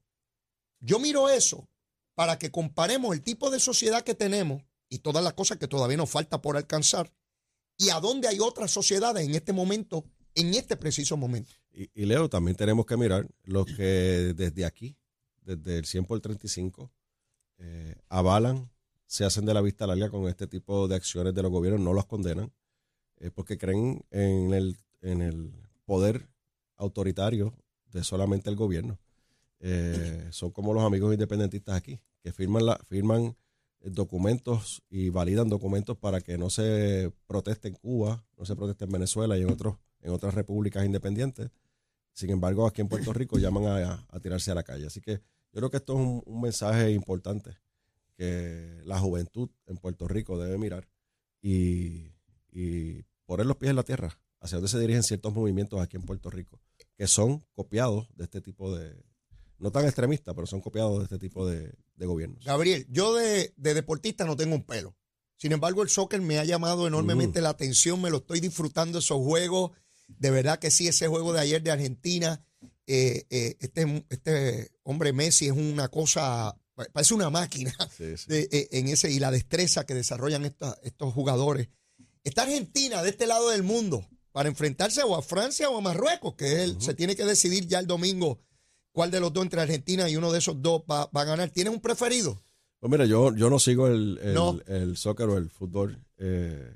Yo 0.81 0.99
miro 0.99 1.31
eso 1.31 1.71
para 2.15 2.39
que 2.39 2.51
comparemos 2.51 3.15
el 3.15 3.23
tipo 3.23 3.51
de 3.51 3.61
sociedad 3.61 4.03
que 4.03 4.15
tenemos 4.15 4.63
y 4.91 4.99
todas 4.99 5.25
las 5.25 5.33
cosas 5.33 5.57
que 5.57 5.67
todavía 5.67 5.97
nos 5.97 6.11
falta 6.11 6.43
por 6.43 6.59
alcanzar 6.59 7.11
y 7.79 7.89
a 7.89 7.99
dónde 7.99 8.29
hay 8.29 8.41
otras 8.41 8.71
sociedades 8.71 9.27
en 9.27 9.35
este 9.35 9.55
momento, 9.55 10.05
en 10.35 10.53
este 10.53 10.77
preciso 10.77 11.17
momento. 11.17 11.55
Y, 11.73 12.05
Leo, 12.05 12.29
también 12.29 12.59
tenemos 12.59 12.85
que 12.85 12.99
mirar 12.99 13.27
los 13.43 13.65
que 13.65 14.35
desde 14.37 14.67
aquí, 14.67 14.99
desde 15.41 15.79
el 15.79 15.87
100 15.87 16.05
por 16.05 16.21
35, 16.21 16.93
eh, 17.57 17.97
avalan, 18.11 18.71
se 19.15 19.25
hacen 19.25 19.47
de 19.47 19.55
la 19.55 19.61
vista 19.61 19.87
larga 19.87 20.11
con 20.11 20.27
este 20.27 20.49
tipo 20.49 20.89
de 20.89 20.97
acciones 20.97 21.33
de 21.35 21.43
los 21.43 21.53
gobiernos, 21.53 21.81
no 21.81 21.93
los 21.93 22.05
condenan, 22.05 22.51
eh, 23.21 23.31
porque 23.31 23.57
creen 23.57 24.05
en 24.11 24.53
el, 24.53 24.77
en 25.03 25.23
el 25.23 25.53
poder 25.85 26.27
autoritario 26.75 27.55
de 27.93 28.03
solamente 28.03 28.51
el 28.51 28.57
gobierno. 28.57 28.99
Eh, 29.61 30.27
son 30.33 30.51
como 30.51 30.75
los 30.75 30.83
amigos 30.83 31.13
independentistas 31.13 31.77
aquí, 31.77 32.01
que 32.25 32.33
firman, 32.33 32.67
la, 32.67 32.77
firman 32.89 33.37
documentos 33.85 34.83
y 34.91 35.11
validan 35.11 35.49
documentos 35.49 35.97
para 35.97 36.21
que 36.21 36.37
no 36.37 36.51
se 36.51 37.13
proteste 37.29 37.69
en 37.69 37.75
Cuba, 37.75 38.25
no 38.37 38.45
se 38.45 38.57
proteste 38.57 38.85
en 38.85 38.91
Venezuela 38.91 39.39
y 39.39 39.43
en, 39.43 39.51
otros, 39.53 39.77
en 40.01 40.11
otras 40.11 40.35
repúblicas 40.35 40.85
independientes. 40.85 41.53
Sin 42.15 42.31
embargo, 42.31 42.67
aquí 42.67 42.81
en 42.81 42.89
Puerto 42.89 43.13
Rico 43.13 43.39
llaman 43.39 43.67
a, 43.67 44.07
a 44.11 44.19
tirarse 44.19 44.51
a 44.51 44.57
la 44.57 44.65
calle. 44.65 44.89
Así 44.89 45.01
que 45.01 45.13
yo 45.53 45.61
creo 45.61 45.71
que 45.71 45.77
esto 45.77 45.93
es 45.93 46.01
un, 46.01 46.21
un 46.27 46.41
mensaje 46.41 46.91
importante 46.91 47.63
que 48.17 48.81
la 48.85 48.99
juventud 48.99 49.51
en 49.67 49.77
Puerto 49.77 50.09
Rico 50.09 50.39
debe 50.39 50.59
mirar 50.59 50.89
y, 51.43 52.13
y 52.53 53.03
poner 53.27 53.47
los 53.47 53.57
pies 53.57 53.71
en 53.71 53.77
la 53.77 53.83
tierra 53.83 54.19
hacia 54.41 54.57
donde 54.57 54.69
se 54.69 54.79
dirigen 54.79 55.03
ciertos 55.03 55.33
movimientos 55.35 55.81
aquí 55.81 55.97
en 55.97 56.03
Puerto 56.03 56.31
Rico, 56.31 56.61
que 56.97 57.07
son 57.07 57.45
copiados 57.53 58.09
de 58.15 58.25
este 58.25 58.41
tipo 58.41 58.77
de, 58.77 58.95
no 59.59 59.71
tan 59.73 59.87
extremistas, 59.87 60.35
pero 60.35 60.47
son 60.47 60.61
copiados 60.61 60.99
de 60.99 61.05
este 61.05 61.19
tipo 61.19 61.47
de, 61.47 61.73
de 61.97 62.07
gobiernos. 62.07 62.45
Gabriel, 62.45 62.87
yo 62.91 63.15
de, 63.15 63.55
de 63.57 63.75
deportista 63.75 64.25
no 64.25 64.37
tengo 64.37 64.55
un 64.55 64.65
pelo. 64.65 64.95
Sin 65.37 65.53
embargo, 65.53 65.83
el 65.83 65.89
soccer 65.89 66.21
me 66.21 66.39
ha 66.39 66.45
llamado 66.45 66.87
enormemente 66.87 67.41
la 67.41 67.51
atención, 67.51 68.01
me 68.01 68.11
lo 68.11 68.19
estoy 68.19 68.41
disfrutando 68.41 68.99
esos 68.99 69.19
juegos. 69.19 69.73
De 70.07 70.31
verdad 70.31 70.59
que 70.59 70.71
sí, 70.71 70.87
ese 70.87 71.09
juego 71.09 71.33
de 71.33 71.41
ayer 71.41 71.63
de 71.63 71.71
Argentina, 71.71 72.45
eh, 72.87 73.27
eh, 73.31 73.57
este, 73.61 74.07
este 74.11 74.71
hombre 74.85 75.13
Messi 75.13 75.47
es 75.47 75.53
una 75.53 75.89
cosa, 75.89 76.57
parece 76.93 77.15
una 77.15 77.31
máquina 77.31 77.73
Sí, 77.97 78.17
sí. 78.17 78.25
de- 78.29 78.49
eh, 78.53 78.69
en 78.73 78.89
ese 78.89 79.11
y 79.11 79.19
la 79.19 79.31
destreza 79.31 79.85
que 79.87 79.95
desarrollan 79.95 80.45
esta- 80.45 80.79
estos 80.83 81.13
jugadores. 81.15 81.69
Está 82.25 82.43
Argentina 82.43 83.03
de 83.03 83.11
este 83.11 83.27
lado 83.27 83.51
del 83.51 83.63
mundo 83.63 84.07
para 84.33 84.49
enfrentarse 84.49 85.03
o 85.03 85.15
a 85.17 85.23
Francia 85.23 85.69
o 85.71 85.77
a 85.79 85.81
Marruecos, 85.81 86.35
que 86.35 86.75
se 86.81 86.95
tiene 86.95 87.15
que 87.15 87.25
decidir 87.25 87.67
ya 87.69 87.79
el 87.79 87.87
domingo 87.87 88.41
cuál 88.93 89.11
de 89.11 89.21
los 89.21 89.33
dos 89.33 89.45
entre 89.45 89.61
Argentina 89.61 90.09
y 90.09 90.17
uno 90.17 90.33
de 90.33 90.39
esos 90.39 90.61
dos 90.63 90.83
va, 90.91 91.07
va 91.07 91.21
a 91.23 91.25
ganar. 91.25 91.51
¿Tienes 91.51 91.73
un 91.73 91.81
preferido? 91.81 92.43
Pues 92.81 92.91
mira, 92.91 93.07
yo, 93.07 93.35
yo 93.35 93.49
no 93.51 93.59
sigo 93.59 93.87
el, 93.89 94.19
el, 94.23 94.35
No. 94.35 94.59
el 94.67 94.97
soccer 94.97 95.29
o 95.29 95.37
el 95.39 95.51
fútbol, 95.51 96.05
eh, 96.19 96.75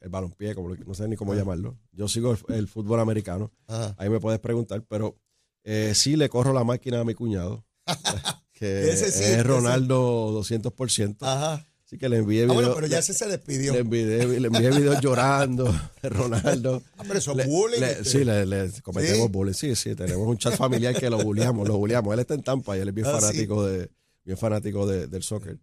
el 0.00 0.08
balompié, 0.08 0.54
como 0.54 0.74
no 0.74 0.94
sé 0.94 1.06
ni 1.08 1.16
cómo 1.16 1.34
llamarlo. 1.34 1.78
Yo 1.92 2.08
sigo 2.08 2.32
el, 2.32 2.54
el 2.54 2.68
fútbol 2.68 3.00
americano. 3.00 3.52
Ajá. 3.66 3.94
Ahí 3.98 4.08
me 4.10 4.20
puedes 4.20 4.40
preguntar, 4.40 4.84
pero 4.88 5.16
eh, 5.64 5.92
sí 5.94 6.16
le 6.16 6.28
corro 6.28 6.52
la 6.52 6.64
máquina 6.64 7.00
a 7.00 7.04
mi 7.04 7.14
cuñado, 7.14 7.64
que 8.58 8.90
Ese 8.90 9.10
sí, 9.12 9.22
es 9.24 9.30
ese- 9.30 9.42
Ronaldo 9.42 10.32
200%. 10.32 11.16
Ajá. 11.20 11.64
Así 11.86 11.96
que 11.96 12.08
le 12.10 12.18
envié 12.18 12.44
Ah, 12.44 12.52
bueno, 12.52 12.74
pero 12.74 12.86
ya 12.86 12.98
ese 12.98 13.14
se 13.14 13.26
despidió. 13.26 13.72
le 13.72 13.78
envié, 13.78 14.04
le 14.40 14.46
envié 14.48 14.70
videos 14.70 15.00
llorando 15.00 15.74
Ronaldo. 16.02 16.82
Ah, 16.98 17.02
pero 17.06 17.18
eso 17.18 17.38
es 17.38 17.46
bullying, 17.46 17.80
le- 17.80 17.92
este. 17.92 18.04
sí, 18.04 18.24
le, 18.24 18.44
le 18.44 18.70
cometemos 18.82 19.26
¿Sí? 19.26 19.32
bullying. 19.32 19.54
Sí, 19.54 19.74
sí, 19.74 19.94
tenemos 19.94 20.26
un 20.28 20.36
chat 20.36 20.54
familiar 20.54 20.94
que 20.94 21.08
lo 21.08 21.18
bulleamos, 21.18 21.66
lo 21.66 21.78
bulleamos. 21.78 22.12
Él 22.12 22.20
está 22.20 22.34
en 22.34 22.42
Tampa 22.42 22.76
y 22.76 22.80
él 22.80 22.88
es 22.88 22.94
bien 22.94 23.06
Ah, 23.06 23.14
sí. 23.14 23.20
fanático 23.26 23.64
de 23.66 23.90
bien 24.24 24.36
fanático 24.36 24.86
de- 24.86 25.06
del 25.06 25.22
soccer. 25.22 25.56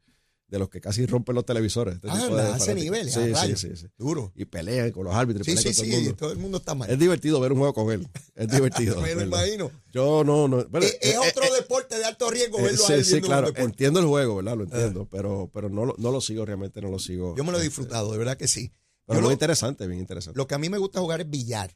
De 0.55 0.59
los 0.59 0.69
que 0.69 0.79
casi 0.79 1.05
rompen 1.05 1.35
los 1.35 1.45
televisores. 1.45 1.95
este 1.95 2.07
Ah, 2.09 2.17
tipo 2.21 2.35
de 2.37 2.41
a 2.43 2.45
ese 2.55 2.59
fanáticos. 2.59 2.75
nivel, 2.83 3.11
Sí, 3.11 3.19
a 3.19 3.35
sí, 3.45 3.55
sí, 3.57 3.75
sí. 3.75 3.87
Duro. 3.97 4.31
Y 4.35 4.45
pelean 4.45 4.89
con 4.91 5.03
los 5.03 5.13
árbitros. 5.13 5.45
Sí, 5.45 5.57
sí, 5.57 5.73
sí, 5.73 5.81
todo 5.81 5.83
el 5.91 5.99
mundo. 6.03 6.15
todo 6.15 6.31
el 6.31 6.37
mundo 6.37 6.57
está 6.59 6.75
mal. 6.75 6.89
Es 6.89 6.97
divertido 6.97 7.41
ver 7.41 7.51
un 7.51 7.57
juego 7.57 7.73
con 7.73 7.91
él. 7.91 8.07
Es 8.35 8.47
divertido. 8.47 9.01
Me 9.01 9.13
lo 9.15 9.23
imagino. 9.23 9.69
Yo 9.91 10.23
no, 10.23 10.47
no. 10.47 10.63
bueno, 10.69 10.85
es 10.85 10.97
es 11.01 11.15
eh, 11.15 11.17
otro 11.17 11.43
eh, 11.43 11.49
deporte 11.59 11.97
de 11.97 12.05
alto 12.05 12.31
riesgo 12.31 12.57
eh, 12.59 12.63
verlo 12.63 12.83
a 12.85 12.87
sí, 12.87 12.93
él 12.93 13.03
sí, 13.03 13.19
claro. 13.19 13.51
Entiendo 13.57 13.99
el 13.99 14.05
juego, 14.05 14.37
¿verdad? 14.37 14.55
Lo 14.55 14.63
entiendo. 14.63 15.09
Pero, 15.11 15.49
pero 15.53 15.69
no, 15.69 15.83
lo- 15.85 15.95
no 15.97 16.11
lo 16.11 16.21
sigo, 16.21 16.45
realmente 16.45 16.81
no 16.81 16.89
lo 16.89 16.99
sigo. 16.99 17.35
Yo 17.35 17.43
me 17.43 17.51
lo 17.51 17.57
he 17.57 17.61
Este, 17.61 17.67
disfrutado, 17.67 18.11
de 18.13 18.17
verdad 18.17 18.37
que 18.37 18.47
sí. 18.47 18.71
Pero 19.05 19.19
muy 19.19 19.27
lo- 19.27 19.33
interesante, 19.33 19.85
bien 19.87 19.99
interesante. 19.99 20.37
Lo 20.37 20.47
que 20.47 20.55
a 20.55 20.57
mí 20.57 20.69
me 20.69 20.77
gusta 20.77 21.01
jugar 21.01 21.19
es 21.19 21.29
billar. 21.29 21.75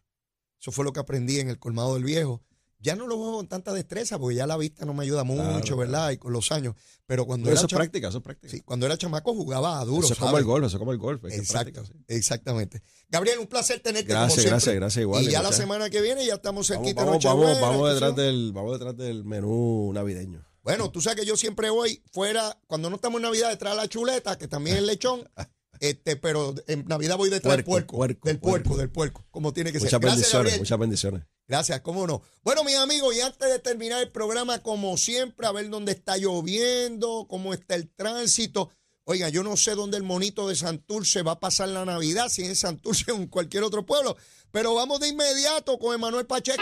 Eso 0.61 0.71
fue 0.71 0.85
lo 0.85 0.93
que 0.93 1.01
aprendí 1.01 1.39
en 1.39 1.49
el 1.49 1.59
colmado 1.59 1.95
del 1.95 2.05
viejo. 2.05 2.41
Ya 2.81 2.95
no 2.95 3.07
lo 3.07 3.17
juego 3.17 3.37
con 3.37 3.47
tanta 3.47 3.73
destreza 3.73 4.17
porque 4.17 4.37
ya 4.37 4.47
la 4.47 4.55
vista 4.55 4.85
no 4.85 4.93
me 4.93 5.03
ayuda 5.03 5.25
mucho, 5.25 5.75
Claro, 5.75 5.77
¿verdad? 5.77 6.11
Y 6.11 6.17
con 6.17 6.31
los 6.31 6.49
años. 6.51 6.75
Pero 7.05 7.25
cuando, 7.25 7.45
Pero 7.45 7.53
era, 7.53 7.59
eso 7.59 7.67
es 7.67 7.73
práctica, 7.73 8.07
eso 8.07 8.19
es 8.19 8.23
práctica. 8.23 8.49
sí, 8.51 8.61
cuando 8.61 8.85
era 8.85 8.97
chamaco 8.97 9.33
jugaba 9.33 9.79
a 9.81 9.85
duro. 9.85 10.05
eso 10.05 10.13
es 10.13 10.19
como 10.19 10.37
el 10.37 10.45
golf, 10.45 10.65
eso 10.65 10.77
es 10.77 10.79
como 10.79 10.91
el 10.93 10.97
golf. 10.97 11.25
Exacto, 11.25 11.51
práctica, 11.51 11.85
sí. 11.85 11.93
exactamente. 12.07 12.81
Gabriel, 13.09 13.39
un 13.39 13.47
placer 13.47 13.81
tenerte 13.81 14.07
Gracias, 14.07 14.29
como 14.29 14.35
siempre. 14.35 14.49
gracias, 14.51 14.75
gracias, 14.75 15.01
igual, 15.01 15.23
Y 15.23 15.29
ya 15.29 15.41
la 15.41 15.51
semana 15.51 15.89
que 15.89 16.01
viene 16.01 16.25
ya 16.25 16.35
estamos 16.35 16.69
Vamos, 16.69 16.85
cerquita 16.85 17.03
vamos, 17.03 17.23
vamos, 17.23 17.43
Nochebuena, 17.43 17.67
vamos 17.67 17.87
sé 17.87 17.93
detrás 17.95 18.15
del, 18.15 18.51
vamos 18.53 18.71
detrás 18.73 18.95
del 18.97 19.25
menú 19.25 19.91
navideño. 19.93 20.45
Bueno, 20.63 20.91
tú 20.91 21.01
sabes 21.01 21.19
que 21.19 21.25
yo 21.25 21.35
siempre 21.35 21.69
voy 21.69 22.01
fuera, 22.11 22.57
cuando 22.67 22.89
no 22.89 22.95
estamos 22.95 23.17
en 23.19 23.23
Navidad, 23.23 23.49
detrás 23.49 23.73
de 23.73 23.77
la 23.81 23.87
chuleta, 23.87 24.37
que 24.37 24.47
también 24.47 24.77
es 24.77 24.83
lechón. 24.83 25.27
Este, 25.81 26.17
pero 26.17 26.53
en 26.67 26.83
Navidad 26.87 27.15
voy 27.15 27.29
detrás 27.29 27.55
del 27.55 27.63
Puerco, 27.63 28.05
del 28.05 28.17
puerco, 28.17 28.41
puerco. 28.41 28.77
del 28.77 28.89
puerco, 28.89 29.25
como 29.31 29.53
tiene 29.53 29.71
que 29.71 29.79
Muchas 29.79 29.91
ser. 29.91 29.99
Gracias, 30.01 30.17
bendiciones, 30.17 30.43
Gabriel. 30.43 30.59
muchas 30.59 30.79
bendiciones. 30.79 31.23
Gracias, 31.49 31.81
cómo 31.81 32.05
no. 32.05 32.21
Bueno, 32.43 32.63
mis 32.63 32.75
amigos, 32.75 33.15
y 33.15 33.21
antes 33.21 33.49
de 33.49 33.57
terminar 33.57 34.03
el 34.03 34.11
programa, 34.11 34.59
como 34.59 34.95
siempre, 34.97 35.47
a 35.47 35.51
ver 35.51 35.67
dónde 35.71 35.93
está 35.93 36.15
lloviendo, 36.15 37.25
cómo 37.27 37.55
está 37.55 37.73
el 37.73 37.89
tránsito. 37.89 38.69
Oiga, 39.03 39.29
yo 39.29 39.41
no 39.41 39.57
sé 39.57 39.73
dónde 39.73 39.97
el 39.97 40.03
monito 40.03 40.47
de 40.47 40.55
Santurce 40.55 41.23
va 41.23 41.31
a 41.31 41.39
pasar 41.39 41.69
la 41.69 41.85
Navidad, 41.85 42.29
si 42.29 42.45
en 42.45 42.55
Santurce 42.55 43.11
o 43.11 43.15
en 43.15 43.25
cualquier 43.25 43.63
otro 43.63 43.83
pueblo, 43.83 44.15
pero 44.51 44.75
vamos 44.75 44.99
de 44.99 45.07
inmediato 45.07 45.79
con 45.79 45.95
Emanuel 45.95 46.27
Pacheco. 46.27 46.61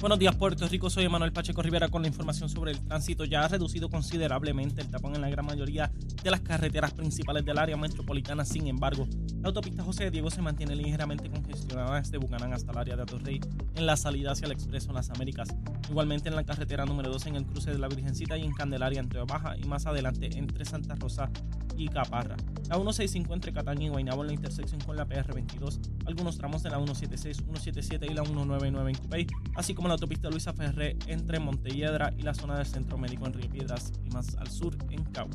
Buenos 0.00 0.20
días, 0.20 0.36
Puerto 0.36 0.68
Rico. 0.68 0.88
Soy 0.90 1.08
Manuel 1.08 1.32
Pacheco 1.32 1.60
Rivera 1.60 1.88
con 1.88 2.02
la 2.02 2.08
información 2.08 2.48
sobre 2.48 2.70
el 2.70 2.78
tránsito. 2.78 3.24
Ya 3.24 3.42
ha 3.42 3.48
reducido 3.48 3.90
considerablemente 3.90 4.80
el 4.80 4.88
tapón 4.88 5.16
en 5.16 5.22
la 5.22 5.28
gran 5.28 5.44
mayoría 5.44 5.90
de 6.22 6.30
las 6.30 6.40
carreteras 6.40 6.92
principales 6.92 7.44
del 7.44 7.58
área 7.58 7.76
metropolitana. 7.76 8.44
Sin 8.44 8.68
embargo, 8.68 9.08
la 9.40 9.48
autopista 9.48 9.82
José 9.82 10.04
de 10.04 10.12
Diego 10.12 10.30
se 10.30 10.40
mantiene 10.40 10.76
ligeramente 10.76 11.28
congestionada 11.28 11.98
desde 11.98 12.16
Bucanán 12.16 12.52
hasta 12.52 12.70
el 12.70 12.78
área 12.78 12.94
de 12.94 13.02
Atorrey 13.02 13.40
en 13.74 13.86
la 13.86 13.96
salida 13.96 14.30
hacia 14.30 14.46
el 14.46 14.52
Expreso 14.52 14.92
Las 14.92 15.10
Américas. 15.10 15.48
Igualmente 15.90 16.28
en 16.28 16.36
la 16.36 16.44
carretera 16.44 16.84
número 16.84 17.10
2 17.10 17.26
en 17.26 17.34
el 17.34 17.46
cruce 17.46 17.72
de 17.72 17.78
la 17.78 17.88
Virgencita 17.88 18.38
y 18.38 18.44
en 18.44 18.52
Candelaria 18.52 19.00
entre 19.00 19.20
Baja 19.24 19.56
y 19.58 19.64
más 19.64 19.86
adelante 19.86 20.30
entre 20.38 20.64
Santa 20.64 20.94
Rosa 20.94 21.28
y 21.76 21.88
Caparra. 21.88 22.36
La 22.68 22.76
165 22.76 23.32
entre 23.34 23.52
Cataño 23.52 23.86
y 23.86 23.88
Guaynabo 23.88 24.22
en 24.22 24.28
la 24.28 24.32
intersección 24.34 24.80
con 24.80 24.96
la 24.96 25.06
PR22, 25.06 25.78
algunos 26.06 26.36
tramos 26.36 26.62
de 26.62 26.70
la 26.70 26.76
176, 26.76 27.38
177 27.38 28.06
y 28.06 28.14
la 28.14 28.24
199 28.24 28.90
en 28.90 28.96
Cupey, 28.96 29.26
así 29.54 29.74
como 29.74 29.87
la 29.88 29.94
autopista 29.94 30.30
Luisa 30.30 30.52
Ferré 30.52 30.96
entre 31.06 31.40
Montelledra 31.40 32.12
y 32.16 32.22
la 32.22 32.34
zona 32.34 32.56
del 32.56 32.66
Centro 32.66 32.98
Médico 32.98 33.26
en 33.26 33.32
Río 33.32 33.50
Piedras 33.50 33.92
y 34.04 34.10
más 34.10 34.36
al 34.36 34.50
sur 34.50 34.76
en 34.90 35.04
Cabo. 35.04 35.30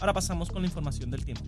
Ahora 0.00 0.12
pasamos 0.12 0.50
con 0.50 0.62
la 0.62 0.68
información 0.68 1.10
del 1.10 1.24
tiempo. 1.24 1.44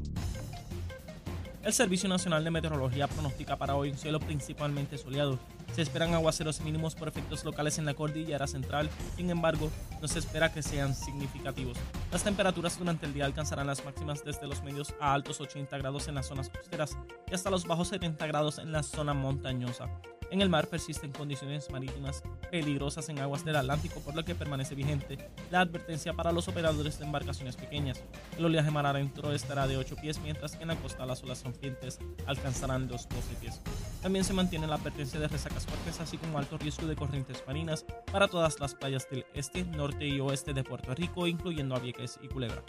El 1.65 1.73
Servicio 1.73 2.11
Nacional 2.11 2.45
de 2.45 2.51
Meteorología 2.51 3.09
pronostica 3.09 3.57
para 3.57 3.75
hoy 3.75 3.91
un 3.91 3.97
cielo 3.97 4.21
principalmente 4.21 4.99
soleado. 4.99 5.39
Se 5.75 5.81
esperan 5.81 6.13
aguaceros 6.13 6.61
mínimos 6.61 6.95
por 6.95 7.09
efectos 7.09 7.43
locales 7.43 7.79
en 7.79 7.87
la 7.87 7.95
cordillera 7.95 8.47
central, 8.47 8.91
sin 9.17 9.31
embargo, 9.31 9.71
no 10.03 10.07
se 10.07 10.19
espera 10.19 10.53
que 10.53 10.63
sean 10.63 10.95
significativos. 10.95 11.79
Las 12.13 12.23
temperaturas 12.23 12.79
durante 12.79 13.07
el 13.07 13.15
día 13.15 13.25
alcanzarán 13.25 13.67
las 13.67 13.83
máximas 13.83 14.23
desde 14.23 14.47
los 14.47 14.63
medios 14.63 14.95
a 15.01 15.15
altos 15.15 15.41
80 15.41 15.79
grados 15.79 16.07
en 16.07 16.17
las 16.17 16.27
zonas 16.27 16.51
costeras 16.51 16.99
y 17.31 17.35
hasta 17.35 17.51
los 17.51 17.67
bajos 17.67 17.89
70 17.89 18.27
grados 18.27 18.59
en 18.59 18.71
la 18.71 18.83
zona 18.83 19.15
montañosa. 19.15 19.89
En 20.31 20.43
el 20.43 20.49
mar 20.49 20.67
persisten 20.69 21.13
condiciones 21.13 21.71
marítimas 21.71 22.23
peligrosas 22.51 23.09
en 23.09 23.19
aguas 23.19 23.45
del 23.45 23.57
Atlántico, 23.57 24.01
por 24.01 24.15
lo 24.15 24.25
que 24.25 24.35
permanece 24.35 24.75
vigente 24.75 25.19
la 25.51 25.61
advertencia 25.61 26.13
para 26.13 26.33
los 26.33 26.49
operadores 26.49 26.99
de 26.99 27.05
embarcaciones 27.05 27.57
pequeñas. 27.57 28.03
El 28.37 28.47
oleaje 28.47 28.71
mar 28.71 28.87
adentro 28.87 29.33
estará 29.33 29.67
de 29.67 29.77
8 29.77 29.97
pies, 29.97 30.19
mientras 30.21 30.57
que 30.57 30.63
en 30.63 30.69
la 30.69 30.77
costa 30.77 31.07
las 31.07 31.23
olas 31.23 31.45
rompientes 31.45 31.99
alcanzarán 32.27 32.89
los 32.89 33.09
12 33.09 33.35
pies. 33.41 33.61
También 34.03 34.25
se 34.25 34.33
mantiene 34.33 34.67
la 34.67 34.77
advertencia 34.77 35.21
de 35.21 35.29
resacas 35.29 35.67
fuertes, 35.67 36.01
así 36.01 36.19
como 36.19 36.39
alto 36.39 36.59
riesgo 36.59 36.87
de 36.87 36.97
corrientes 36.97 37.43
marinas 37.47 37.85
para 38.11 38.29
todas 38.29 38.61
las 38.61 38.75
playas 38.75 39.09
del 39.11 39.25
este, 39.35 39.65
norte 39.65 40.07
y 40.07 40.21
oeste 40.21 40.53
de 40.53 40.65
Puerto 40.65 40.95
Rico, 40.95 41.27
incluyendo 41.27 41.75
a 41.77 41.85
y 41.85 42.29
Culebra. 42.29 42.63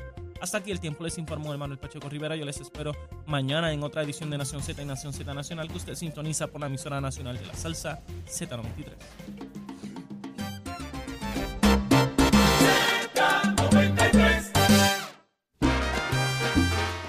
Hasta 0.45 0.59
aquí 0.59 0.69
el 0.69 0.79
tiempo, 0.79 1.03
les 1.03 1.17
informó 1.17 1.57
Manuel 1.57 1.79
Pacheco 1.79 2.07
Rivera. 2.07 2.35
Yo 2.35 2.45
les 2.45 2.61
espero 2.61 2.91
mañana 3.25 3.73
en 3.73 3.81
otra 3.81 4.03
edición 4.03 4.29
de 4.29 4.37
Nación 4.37 4.61
Z 4.61 4.79
y 4.79 4.85
Nación 4.85 5.11
Z 5.11 5.33
Nacional 5.33 5.67
que 5.69 5.77
usted 5.77 5.95
sintoniza 5.95 6.45
por 6.45 6.61
la 6.61 6.67
emisora 6.67 7.01
nacional 7.01 7.35
de 7.35 7.47
la 7.47 7.55
salsa 7.55 7.99
Z93. 8.27 8.91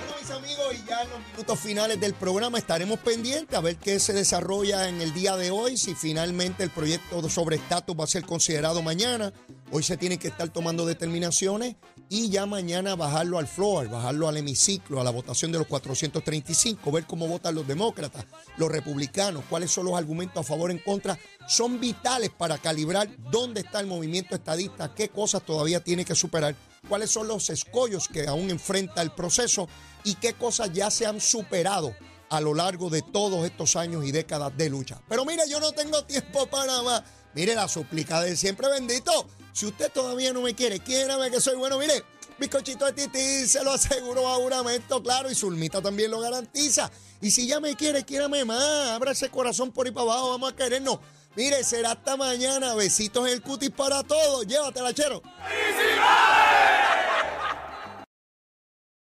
Bueno, 0.01 0.14
mis 0.18 0.31
amigos, 0.31 0.72
y 0.72 0.88
ya 0.88 1.03
en 1.03 1.11
los 1.11 1.20
minutos 1.33 1.61
finales 1.61 2.01
del 2.01 2.14
programa 2.14 2.57
estaremos 2.57 2.99
pendientes 3.01 3.55
a 3.55 3.61
ver 3.61 3.77
qué 3.77 4.01
se 4.01 4.14
desarrolla 4.14 4.88
en 4.88 5.03
el 5.03 5.12
día 5.12 5.37
de 5.37 5.51
hoy, 5.51 5.77
si 5.77 5.94
finalmente 5.94 6.64
el 6.64 6.70
proyecto 6.70 7.29
sobre 7.29 7.57
estatus 7.57 7.94
va 8.01 8.05
a 8.05 8.07
ser 8.07 8.25
considerado 8.25 8.81
mañana. 8.81 9.31
Hoy 9.72 9.83
se 9.83 9.96
tienen 9.96 10.18
que 10.18 10.29
estar 10.29 10.48
tomando 10.48 10.87
determinaciones 10.87 11.74
y 12.09 12.31
ya 12.31 12.46
mañana 12.46 12.94
bajarlo 12.94 13.38
al 13.38 13.48
floor, 13.48 13.88
bajarlo 13.88 14.29
al 14.29 14.37
hemiciclo, 14.37 15.00
a 15.00 15.05
la 15.05 15.11
votación 15.11 15.50
de 15.50 15.59
los 15.59 15.66
435, 15.66 16.92
ver 16.92 17.05
cómo 17.05 17.26
votan 17.26 17.57
los 17.57 17.66
demócratas, 17.66 18.26
los 18.59 18.70
republicanos, 18.70 19.42
cuáles 19.50 19.72
son 19.72 19.87
los 19.87 19.98
argumentos 19.98 20.38
a 20.38 20.48
favor 20.48 20.70
en 20.70 20.79
contra. 20.79 21.18
Son 21.48 21.81
vitales 21.81 22.31
para 22.31 22.59
calibrar 22.59 23.09
dónde 23.33 23.62
está 23.62 23.81
el 23.81 23.88
movimiento 23.88 24.37
estadista, 24.37 24.94
qué 24.94 25.09
cosas 25.09 25.44
todavía 25.44 25.83
tiene 25.83 26.05
que 26.05 26.14
superar, 26.14 26.55
cuáles 26.88 27.11
son 27.11 27.26
los 27.26 27.50
escollos 27.50 28.07
que 28.07 28.29
aún 28.29 28.50
enfrenta 28.50 29.02
el 29.02 29.11
proceso 29.11 29.68
y 30.05 30.14
qué 30.14 30.35
cosas 30.35 30.72
ya 30.72 30.92
se 30.92 31.07
han 31.07 31.20
superado 31.20 31.92
a 32.31 32.40
lo 32.40 32.55
largo 32.55 32.88
de 32.88 33.02
todos 33.02 33.44
estos 33.44 33.74
años 33.74 34.05
y 34.05 34.12
décadas 34.12 34.57
de 34.57 34.70
lucha. 34.70 35.00
Pero 35.09 35.24
mire, 35.24 35.42
yo 35.48 35.59
no 35.59 35.72
tengo 35.72 36.05
tiempo 36.05 36.46
para 36.46 36.83
más. 36.83 37.02
Mire 37.35 37.55
la 37.55 37.68
súplica 37.68 38.20
de 38.20 38.37
siempre 38.37 38.68
bendito. 38.68 39.26
Si 39.57 39.64
usted 39.64 39.90
todavía 39.90 40.35
no 40.35 40.42
me 40.42 40.55
quiere, 40.55 40.81
quiérame 40.81 41.31
que 41.31 41.40
soy 41.40 41.57
bueno. 41.57 41.79
Mire, 41.79 42.05
bizcochito 42.38 42.85
de 42.85 42.92
tití 42.92 43.47
se 43.47 43.64
lo 43.64 43.73
aseguro 43.73 44.29
a 44.29 44.35
juramento, 44.35 45.03
claro, 45.03 45.31
y 45.31 45.35
Zulmita 45.35 45.81
también 45.81 46.11
lo 46.11 46.21
garantiza. 46.21 46.90
Y 47.23 47.31
si 47.31 47.47
ya 47.47 47.59
me 47.59 47.75
quiere, 47.75 48.05
quiérame 48.05 48.45
más. 48.45 48.90
Abra 48.90 49.12
ese 49.12 49.31
corazón 49.31 49.73
por 49.73 49.87
ahí 49.87 49.92
para 49.92 50.11
abajo, 50.11 50.29
vamos 50.29 50.53
a 50.53 50.57
querernos. 50.57 50.99
Mire, 51.37 51.64
será 51.64 51.92
hasta 51.92 52.19
mañana. 52.19 52.75
Besitos 52.75 53.27
en 53.27 53.33
el 53.33 53.40
cutis 53.40 53.71
para 53.71 54.03
todos. 54.03 54.47
Llévatela, 54.47 54.92
chero. 54.92 55.23
¡Felicidades! 55.23 56.86